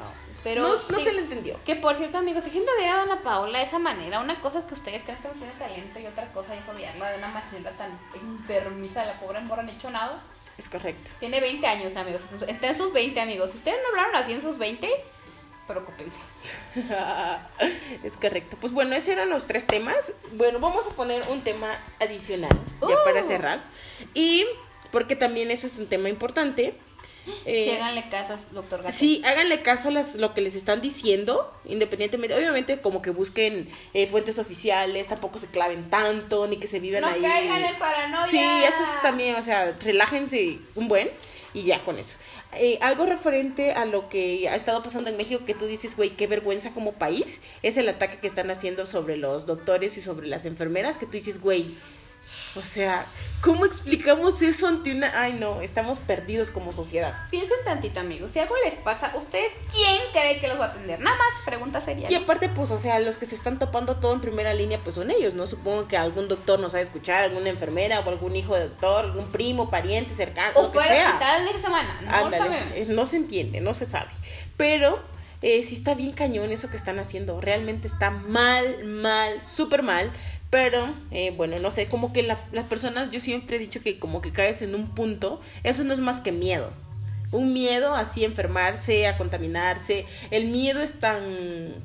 Pero 0.43 0.63
no, 0.63 0.69
no 0.71 0.99
se 1.01 1.13
le 1.13 1.21
entendió. 1.21 1.59
Que 1.65 1.77
por 1.77 1.95
cierto, 1.95 2.19
amigos, 2.19 2.45
dejen 2.45 2.65
de 2.65 2.71
odiar 2.73 2.95
a 2.97 2.99
Dana 3.07 3.23
Paola 3.23 3.59
de 3.59 3.65
esa 3.65 3.79
manera. 3.79 4.21
Una 4.21 4.41
cosa 4.41 4.59
es 4.59 4.65
que 4.65 4.75
ustedes 4.75 5.03
crean 5.05 5.19
que 5.23 5.29
no 5.29 5.35
tiene 5.35 5.53
talento 5.55 6.01
y 6.01 6.07
otra 6.07 6.27
cosa 6.33 6.55
es 6.57 6.69
odiarla 6.69 7.11
de 7.13 7.19
una 7.19 7.29
manera 7.29 7.71
tan 7.73 7.99
enfermiza. 8.15 9.05
La 9.05 9.21
pobre 9.21 9.41
morra 9.41 9.63
no 9.63 9.71
ha 9.71 9.75
hecho 9.75 9.91
nada. 9.91 10.23
Es 10.59 10.69
correcto. 10.69 11.13
Tiene 11.21 11.41
20 11.41 11.67
años, 11.67 11.97
amigos. 11.97 12.23
Está 12.47 12.69
en 12.69 12.77
sus 12.77 12.93
20, 12.93 13.21
amigos. 13.21 13.51
Si 13.53 13.59
ustedes 13.59 13.79
no 13.83 13.89
hablaron 13.91 14.17
así 14.17 14.33
en 14.33 14.43
sus 14.43 14.59
20, 14.59 14.89
preocupense. 15.67 16.19
es 18.03 18.17
correcto. 18.17 18.57
Pues 18.61 18.73
bueno, 18.73 18.95
esos 18.95 19.09
eran 19.11 19.31
los 19.31 19.47
tres 19.47 19.67
temas. 19.67 20.13
Bueno, 20.33 20.59
vamos 20.59 20.87
a 20.87 20.91
poner 20.91 21.23
un 21.29 21.43
tema 21.43 21.79
adicional, 22.01 22.51
ya 22.81 22.87
Uh. 22.89 23.05
para 23.05 23.23
cerrar. 23.23 23.63
Y 24.15 24.45
porque 24.91 25.17
también 25.17 25.51
eso 25.51 25.67
es 25.67 25.79
un 25.79 25.87
tema 25.87 26.09
importante. 26.09 26.75
Eh, 27.47 27.65
sí, 27.65 27.71
háganle 27.77 28.09
caso, 28.09 28.37
doctor 28.53 28.83
Gatel. 28.83 28.99
Sí, 28.99 29.23
háganle 29.25 29.63
caso 29.63 29.89
a 29.89 29.91
las, 29.93 30.15
lo 30.17 30.35
que 30.35 30.41
les 30.41 30.55
están 30.55 30.81
diciendo, 30.81 31.53
independientemente, 31.65 32.35
obviamente 32.37 32.81
como 32.81 33.01
que 33.03 33.11
busquen 33.11 33.71
eh, 33.95 34.07
fuentes 34.07 34.39
oficiales, 34.39 35.07
tampoco 35.09 35.39
se 35.39 35.47
claven 35.47 35.89
tanto, 35.91 36.47
ni 36.47 36.57
que 36.59 36.67
se 36.67 36.81
vivan 36.81 37.03
No 37.03 37.09
ahí. 37.09 37.21
caigan 37.21 37.65
en 37.65 37.79
paranoia. 37.79 38.27
Sí, 38.27 38.39
eso 38.39 38.83
es 38.83 39.03
también, 39.03 39.37
o 39.37 39.43
sea, 39.43 39.77
relájense 39.81 40.59
un 40.75 40.89
buen 40.89 41.11
y 41.55 41.63
ya 41.63 41.79
con 41.81 41.99
eso. 41.99 42.17
Eh, 42.55 42.79
algo 42.83 43.07
referente 43.07 43.73
a 43.73 43.87
lo 43.87 44.11
que 44.11 44.47
ha 44.49 44.57
estado 44.57 44.83
pasando 44.83 45.09
en 45.09 45.17
México 45.17 45.47
que 45.47 45.55
tú 45.55 45.65
dices, 45.67 45.97
güey, 45.97 46.11
qué 46.11 46.27
vergüenza 46.27 46.73
como 46.75 46.93
país, 46.93 47.41
es 47.63 47.79
el 47.79 47.89
ataque 47.89 48.19
que 48.19 48.27
están 48.27 48.51
haciendo 48.51 48.85
sobre 48.85 49.17
los 49.17 49.47
doctores 49.47 49.97
y 49.97 50.03
sobre 50.03 50.27
las 50.27 50.45
enfermeras, 50.45 50.99
que 50.99 51.07
tú 51.07 51.13
dices, 51.13 51.41
güey, 51.41 51.71
o 52.55 52.63
sea, 52.63 53.07
¿cómo 53.41 53.65
explicamos 53.65 54.43
eso 54.43 54.69
ante 54.69 54.93
una... 54.93 55.11
Ay, 55.21 55.33
no, 55.35 55.63
estamos 55.63 55.99
perdidos 55.99 56.51
como 56.51 56.73
sociedad. 56.73 57.15
Piensen 57.31 57.57
tantito, 57.65 58.01
amigos. 58.01 58.31
Si 58.33 58.39
algo 58.39 58.55
les 58.65 58.75
pasa, 58.75 59.13
¿ustedes 59.17 59.53
quién 59.73 59.99
cree 60.13 60.39
que 60.39 60.49
los 60.49 60.61
va 60.61 60.67
a 60.67 60.69
atender? 60.69 61.01
Nada 61.01 61.17
más, 61.17 61.45
pregunta 61.45 61.81
seria. 61.81 62.11
Y 62.11 62.15
aparte, 62.15 62.49
pues, 62.51 62.71
o 62.71 62.79
sea, 62.79 62.99
los 63.01 63.17
que 63.17 63.27
se 63.27 63.35
están 63.35 63.59
topando 63.59 63.97
todo 63.97 64.13
en 64.13 64.21
primera 64.21 64.53
línea, 64.53 64.81
pues 64.85 64.97
son 64.97 65.11
ellos, 65.11 65.35
¿no? 65.35 65.47
Supongo 65.47 65.89
que 65.89 65.97
algún 65.97 66.29
doctor 66.29 66.61
nos 66.61 66.75
ha 66.75 66.77
de 66.77 66.83
escuchar, 66.85 67.25
alguna 67.25 67.49
enfermera 67.49 68.01
o 68.01 68.09
algún 68.09 68.37
hijo 68.37 68.55
de 68.55 68.69
doctor, 68.69 69.07
algún 69.07 69.33
primo, 69.33 69.71
pariente, 69.71 70.15
cercano, 70.15 70.53
O 70.57 70.63
lo 70.63 70.73
que 70.73 70.79
fue 70.79 70.89
al 70.89 70.95
sea. 70.95 71.07
hospital 71.09 71.47
esta 71.49 71.61
semana. 71.61 72.01
No 72.03 72.15
Ándale, 72.15 72.83
eh, 72.83 72.87
no 72.89 73.07
se 73.07 73.17
entiende, 73.17 73.61
no 73.61 73.73
se 73.73 73.87
sabe. 73.87 74.11
Pero 74.57 75.01
eh, 75.41 75.63
sí 75.65 75.75
está 75.75 75.95
bien 75.95 76.13
cañón 76.13 76.53
eso 76.53 76.71
que 76.71 76.77
están 76.77 76.99
haciendo. 76.99 77.41
Realmente 77.41 77.89
está 77.89 78.11
mal, 78.11 78.85
mal, 78.85 79.43
súper 79.43 79.83
mal. 79.83 80.13
Pero, 80.53 80.87
eh, 81.11 81.33
bueno, 81.35 81.59
no 81.61 81.71
sé, 81.71 81.87
como 81.89 82.13
que 82.13 82.23
la- 82.23 82.39
las 82.53 82.67
personas, 82.67 83.11
yo 83.11 83.21
siempre 83.21 83.57
he 83.57 83.59
dicho 83.59 83.81
que 83.83 83.99
como 83.99 84.21
que 84.21 84.33
caes 84.33 84.61
en 84.61 84.75
un 84.75 84.87
punto, 84.87 85.41
eso 85.65 85.83
no 85.83 85.95
es 85.95 85.99
más 85.99 86.21
que 86.21 86.31
miedo. 86.31 86.71
Un 87.31 87.55
miedo 87.55 87.95
así 87.95 88.23
a 88.23 88.27
enfermarse, 88.27 89.07
a 89.07 89.17
contaminarse. 89.17 90.05
El 90.31 90.49
miedo 90.49 90.83
es 90.83 90.93
tan 91.01 91.23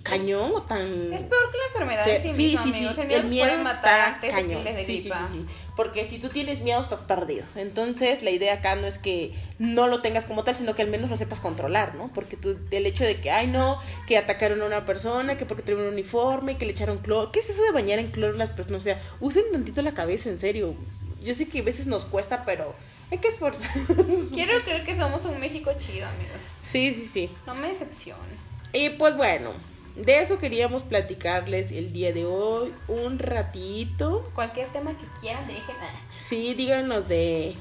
cañón 0.03 0.51
o 0.53 0.63
tan... 0.63 1.13
Es 1.13 1.21
peor 1.21 1.49
que 1.49 1.58
la 1.58 1.65
enfermedad 1.71 2.10
en 2.10 2.21
sí, 2.23 2.30
Sí, 2.30 2.41
misma, 2.47 2.63
sí, 2.63 2.73
sí, 2.73 2.86
el 2.86 2.99
El 2.99 3.08
miedo, 3.08 3.30
miedo 3.30 3.47
puede 3.51 3.63
matar 3.63 4.19
está 4.21 4.36
cañón. 4.36 4.63
de 4.65 4.84
Sí, 4.84 4.97
sí, 4.99 5.03
sí, 5.03 5.23
sí. 5.32 5.45
Porque 5.77 6.03
si 6.03 6.17
tú 6.17 6.29
tienes 6.29 6.61
miedo, 6.61 6.81
estás 6.81 7.03
perdido. 7.03 7.45
Entonces, 7.55 8.23
la 8.23 8.31
idea 8.31 8.55
acá 8.55 8.75
no 8.75 8.87
es 8.87 8.97
que 8.97 9.33
no 9.59 9.87
lo 9.87 10.01
tengas 10.01 10.25
como 10.25 10.43
tal, 10.43 10.55
sino 10.55 10.73
que 10.73 10.81
al 10.81 10.89
menos 10.89 11.09
lo 11.09 11.17
sepas 11.17 11.39
controlar, 11.39 11.93
¿no? 11.93 12.11
Porque 12.13 12.35
tú, 12.35 12.57
el 12.71 12.85
hecho 12.87 13.03
de 13.03 13.21
que, 13.21 13.29
ay, 13.29 13.45
no, 13.45 13.79
que 14.07 14.17
atacaron 14.17 14.61
a 14.63 14.65
una 14.65 14.85
persona, 14.85 15.37
que 15.37 15.45
porque 15.45 15.61
traía 15.61 15.79
un 15.79 15.93
uniforme, 15.93 16.57
que 16.57 16.65
le 16.65 16.71
echaron 16.71 16.97
cloro. 16.97 17.31
¿Qué 17.31 17.39
es 17.39 17.49
eso 17.49 17.63
de 17.63 17.71
bañar 17.71 17.99
en 17.99 18.09
cloro 18.09 18.33
a 18.33 18.37
las 18.37 18.49
personas? 18.49 18.81
O 18.81 18.85
sea, 18.85 19.01
usen 19.19 19.43
tantito 19.51 19.83
la 19.83 19.93
cabeza, 19.93 20.29
en 20.29 20.39
serio. 20.39 20.75
Yo 21.23 21.35
sé 21.35 21.47
que 21.47 21.59
a 21.59 21.63
veces 21.63 21.85
nos 21.85 22.05
cuesta, 22.05 22.43
pero 22.43 22.73
hay 23.11 23.19
que 23.19 23.27
esforzarnos. 23.27 24.33
Quiero 24.33 24.63
creer 24.63 24.83
que 24.83 24.97
somos 24.97 25.23
un 25.25 25.39
México 25.39 25.71
chido, 25.79 26.07
amigos. 26.07 26.41
Sí, 26.63 26.93
sí, 26.95 27.05
sí. 27.05 27.29
No 27.45 27.53
me 27.53 27.69
decepciones. 27.69 28.39
Y 28.73 28.89
pues 28.89 29.15
bueno, 29.15 29.53
de 29.97 30.21
eso 30.21 30.39
queríamos 30.39 30.83
platicarles 30.83 31.71
el 31.71 31.91
día 31.91 32.13
de 32.13 32.25
hoy, 32.25 32.73
un 32.88 33.19
ratito. 33.19 34.29
Cualquier 34.36 34.67
tema 34.67 34.91
que 34.91 35.05
quieran, 35.19 35.47
dejen. 35.47 35.75
Sí, 36.17 36.53
díganos 36.53 37.07
de 37.07 37.55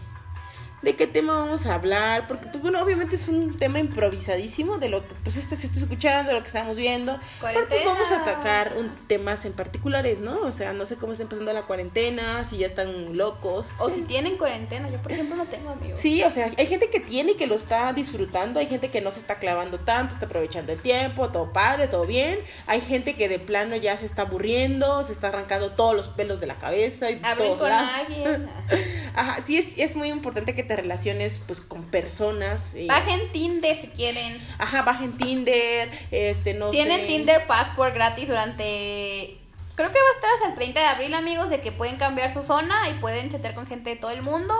de 0.82 0.94
qué 0.94 1.06
tema 1.06 1.34
vamos 1.34 1.66
a 1.66 1.74
hablar, 1.74 2.28
porque 2.28 2.46
pues 2.48 2.62
bueno, 2.62 2.82
obviamente 2.82 3.16
es 3.16 3.28
un 3.28 3.56
tema 3.56 3.78
improvisadísimo 3.78 4.78
de 4.78 4.88
lo 4.88 5.06
que 5.06 5.14
pues 5.24 5.36
este 5.36 5.56
se 5.56 5.66
está 5.66 5.80
escuchando, 5.80 6.28
de 6.28 6.34
lo 6.34 6.42
que 6.42 6.48
estamos 6.48 6.76
viendo. 6.76 7.18
Pero 7.40 7.66
pues 7.66 7.84
vamos 7.84 8.10
a 8.12 8.22
atacar 8.22 8.74
un, 8.76 8.94
temas 9.06 9.44
en 9.44 9.52
particulares, 9.52 10.20
¿no? 10.20 10.38
O 10.40 10.52
sea, 10.52 10.74
no 10.74 10.86
sé 10.86 10.96
cómo 10.96 11.12
está 11.12 11.22
empezando 11.22 11.52
la 11.52 11.62
cuarentena, 11.62 12.46
si 12.46 12.58
ya 12.58 12.66
están 12.66 13.16
locos. 13.16 13.66
O 13.78 13.88
si 13.88 14.02
tienen 14.02 14.36
cuarentena, 14.36 14.90
yo 14.90 15.00
por 15.00 15.12
ejemplo 15.12 15.36
no 15.36 15.46
tengo 15.46 15.70
amigos. 15.70 15.98
Sí, 15.98 16.22
o 16.22 16.30
sea, 16.30 16.50
hay 16.56 16.66
gente 16.66 16.90
que 16.90 17.00
tiene 17.00 17.32
y 17.32 17.36
que 17.36 17.46
lo 17.46 17.54
está 17.54 17.92
disfrutando, 17.92 18.60
hay 18.60 18.66
gente 18.66 18.90
que 18.90 19.00
no 19.00 19.10
se 19.10 19.20
está 19.20 19.38
clavando 19.38 19.78
tanto, 19.78 20.14
está 20.14 20.26
aprovechando 20.26 20.72
el 20.72 20.80
tiempo, 20.80 21.30
todo 21.30 21.52
padre, 21.52 21.88
todo 21.88 22.06
bien. 22.06 22.40
Hay 22.66 22.82
gente 22.82 23.14
que 23.14 23.28
de 23.28 23.38
plano 23.38 23.76
ya 23.76 23.96
se 23.96 24.04
está 24.04 24.22
aburriendo, 24.22 25.02
se 25.04 25.12
está 25.12 25.28
arrancando 25.28 25.72
todos 25.72 25.94
los 25.94 26.08
pelos 26.08 26.38
de 26.38 26.46
la 26.46 26.56
cabeza 26.56 27.10
y 27.10 27.20
Hablen 27.22 27.48
todo 27.48 27.58
con 27.58 27.72
alguien. 27.72 28.48
Ajá, 29.14 29.40
sí 29.40 29.56
es, 29.56 29.78
es 29.78 29.96
muy 29.96 30.08
importante 30.08 30.54
que 30.54 30.65
te 30.66 30.76
relaciones 30.76 31.40
pues 31.46 31.60
con 31.60 31.84
personas. 31.84 32.74
eh, 32.74 32.86
Bajen 32.88 33.32
Tinder 33.32 33.80
si 33.80 33.88
quieren. 33.88 34.40
Ajá, 34.58 34.82
bajen 34.82 35.16
Tinder, 35.16 35.90
este, 36.10 36.54
no 36.54 36.70
Tienen 36.70 37.00
sé. 37.00 37.06
Tinder 37.06 37.46
Passport 37.46 37.94
gratis 37.94 38.28
durante. 38.28 39.38
Creo 39.74 39.92
que 39.92 39.98
va 39.98 40.08
a 40.08 40.14
estar 40.14 40.30
hasta 40.34 40.48
el 40.48 40.54
30 40.54 40.80
de 40.80 40.86
abril, 40.86 41.14
amigos, 41.14 41.50
de 41.50 41.60
que 41.60 41.70
pueden 41.72 41.96
cambiar 41.96 42.32
su 42.32 42.42
zona 42.42 42.88
y 42.88 42.94
pueden 42.94 43.30
chatear 43.30 43.54
con 43.54 43.66
gente 43.66 43.90
de 43.90 43.96
todo 43.96 44.10
el 44.10 44.22
mundo. 44.22 44.54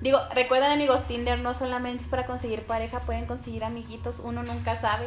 Digo, 0.00 0.18
recuerden, 0.34 0.70
amigos, 0.72 1.06
Tinder 1.06 1.38
no 1.38 1.54
solamente 1.54 2.02
es 2.04 2.08
para 2.08 2.26
conseguir 2.26 2.62
pareja, 2.62 3.00
pueden 3.00 3.26
conseguir 3.26 3.64
amiguitos, 3.64 4.18
uno 4.18 4.42
nunca 4.42 4.80
sabe. 4.80 5.06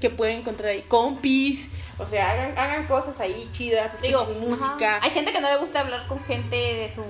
Que 0.00 0.08
pueden 0.08 0.38
encontrar 0.38 0.70
ahí 0.70 0.80
compis, 0.88 1.68
o 1.98 2.06
sea, 2.06 2.30
hagan, 2.30 2.56
hagan 2.58 2.86
cosas 2.86 3.20
ahí 3.20 3.48
chidas, 3.52 4.00
Digo, 4.00 4.22
escuchen 4.22 4.48
música. 4.48 4.96
ajá. 4.96 5.04
hay 5.04 5.10
gente 5.10 5.30
que 5.30 5.42
no 5.42 5.48
le 5.50 5.58
gusta 5.58 5.80
hablar 5.80 6.06
con 6.08 6.24
gente 6.24 6.56
de 6.56 6.88
su 6.90 7.04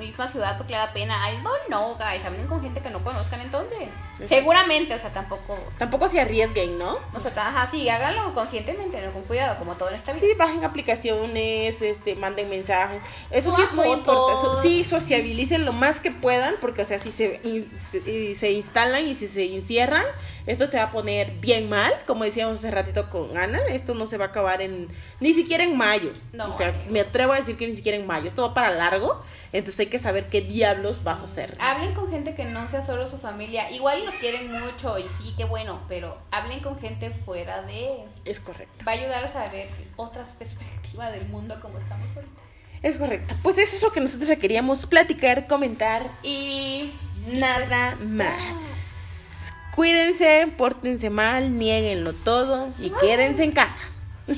misma 0.00 0.26
ciudad 0.28 0.56
porque 0.56 0.72
le 0.72 0.78
da 0.78 0.92
pena. 0.92 1.22
Ay, 1.22 1.38
no, 1.42 1.50
no, 1.68 1.96
guys, 1.96 2.24
hablen 2.24 2.46
con 2.46 2.60
gente 2.60 2.80
que 2.80 2.90
no 2.90 3.04
conozcan 3.04 3.40
entonces. 3.40 3.88
Seguramente, 4.28 4.94
o 4.94 4.98
sea, 4.98 5.12
tampoco. 5.12 5.58
Tampoco 5.78 6.08
se 6.08 6.20
arriesguen, 6.20 6.78
¿no? 6.78 6.98
O 7.14 7.20
sea, 7.20 7.30
ajá, 7.48 7.68
sí, 7.70 7.88
háganlo 7.88 8.34
conscientemente, 8.34 9.00
no 9.02 9.12
con 9.12 9.22
cuidado, 9.22 9.58
como 9.58 9.74
todo 9.76 9.88
en 9.90 9.94
esta 9.96 10.12
vida. 10.12 10.26
Sí, 10.26 10.34
bajen 10.36 10.64
aplicaciones, 10.64 11.82
este, 11.82 12.14
manden 12.16 12.48
mensajes. 12.50 13.00
Eso 13.30 13.54
sí 13.54 13.62
es 13.62 13.72
muy 13.72 13.88
importante. 13.88 14.60
Sí, 14.62 14.84
sociabilicen 14.84 15.64
lo 15.64 15.72
más 15.72 16.00
que 16.00 16.10
puedan, 16.10 16.54
porque, 16.60 16.82
o 16.82 16.84
sea, 16.84 16.98
si 16.98 17.10
se, 17.10 17.40
in- 17.44 17.70
se, 17.76 17.98
y 18.10 18.34
se 18.34 18.50
instalan 18.52 19.06
y 19.06 19.14
si 19.14 19.28
se 19.28 19.54
encierran, 19.54 20.04
esto 20.46 20.66
se 20.66 20.76
va 20.78 20.84
a 20.84 20.90
poner 20.90 21.32
bien 21.40 21.68
mal, 21.68 21.92
como 22.06 22.24
decíamos 22.24 22.58
hace 22.58 22.70
ratito 22.70 23.08
con 23.10 23.36
Ana. 23.36 23.60
Esto 23.68 23.94
no 23.94 24.06
se 24.06 24.16
va 24.16 24.26
a 24.26 24.28
acabar 24.28 24.62
en, 24.62 24.88
ni 25.20 25.32
siquiera 25.34 25.64
en 25.64 25.76
mayo. 25.76 26.12
No, 26.32 26.50
o 26.50 26.52
sea, 26.52 26.68
amigo. 26.68 26.84
me 26.90 27.00
atrevo 27.00 27.32
a 27.32 27.36
decir 27.36 27.56
que 27.56 27.66
ni 27.66 27.74
siquiera 27.74 27.96
en 27.96 28.06
mayo. 28.06 28.26
Esto 28.26 28.42
va 28.48 28.54
para 28.54 28.70
largo, 28.70 29.22
entonces 29.52 29.80
hay 29.80 29.86
que 29.86 29.98
saber 29.98 30.28
qué 30.28 30.40
diablos 30.40 31.04
vas 31.04 31.20
a 31.20 31.24
hacer. 31.24 31.56
Hablen 31.60 31.94
con 31.94 32.10
gente 32.10 32.34
que 32.34 32.44
no 32.44 32.68
sea 32.68 32.84
solo 32.84 33.08
su 33.08 33.18
familia. 33.18 33.70
Igual 33.70 34.02
los 34.10 34.20
quieren 34.20 34.52
mucho 34.52 34.98
y 34.98 35.08
sí, 35.08 35.34
qué 35.36 35.44
bueno, 35.44 35.80
pero 35.88 36.18
hablen 36.30 36.60
con 36.60 36.78
gente 36.78 37.10
fuera 37.10 37.62
de... 37.62 38.04
Es 38.24 38.40
correcto. 38.40 38.84
Va 38.86 38.92
a 38.92 38.94
ayudar 38.96 39.24
a 39.24 39.32
saber 39.32 39.68
otras 39.96 40.30
perspectivas 40.32 41.12
del 41.12 41.28
mundo 41.28 41.58
como 41.60 41.78
estamos 41.78 42.06
ahorita. 42.14 42.40
Es 42.82 42.96
correcto. 42.96 43.34
Pues 43.42 43.58
eso 43.58 43.76
es 43.76 43.82
lo 43.82 43.92
que 43.92 44.00
nosotros 44.00 44.28
le 44.28 44.38
queríamos 44.38 44.86
platicar, 44.86 45.46
comentar 45.46 46.06
y 46.22 46.92
nada 47.28 47.96
más. 48.00 49.52
Cuídense, 49.74 50.52
pórtense 50.56 51.10
mal, 51.10 51.56
nieguenlo 51.56 52.12
todo 52.12 52.68
y 52.78 52.90
quédense 52.90 53.44
en 53.44 53.52
casa. 53.52 53.78
Bye 54.26 54.36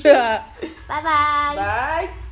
bye. 0.87 1.55
Bye. 1.55 2.22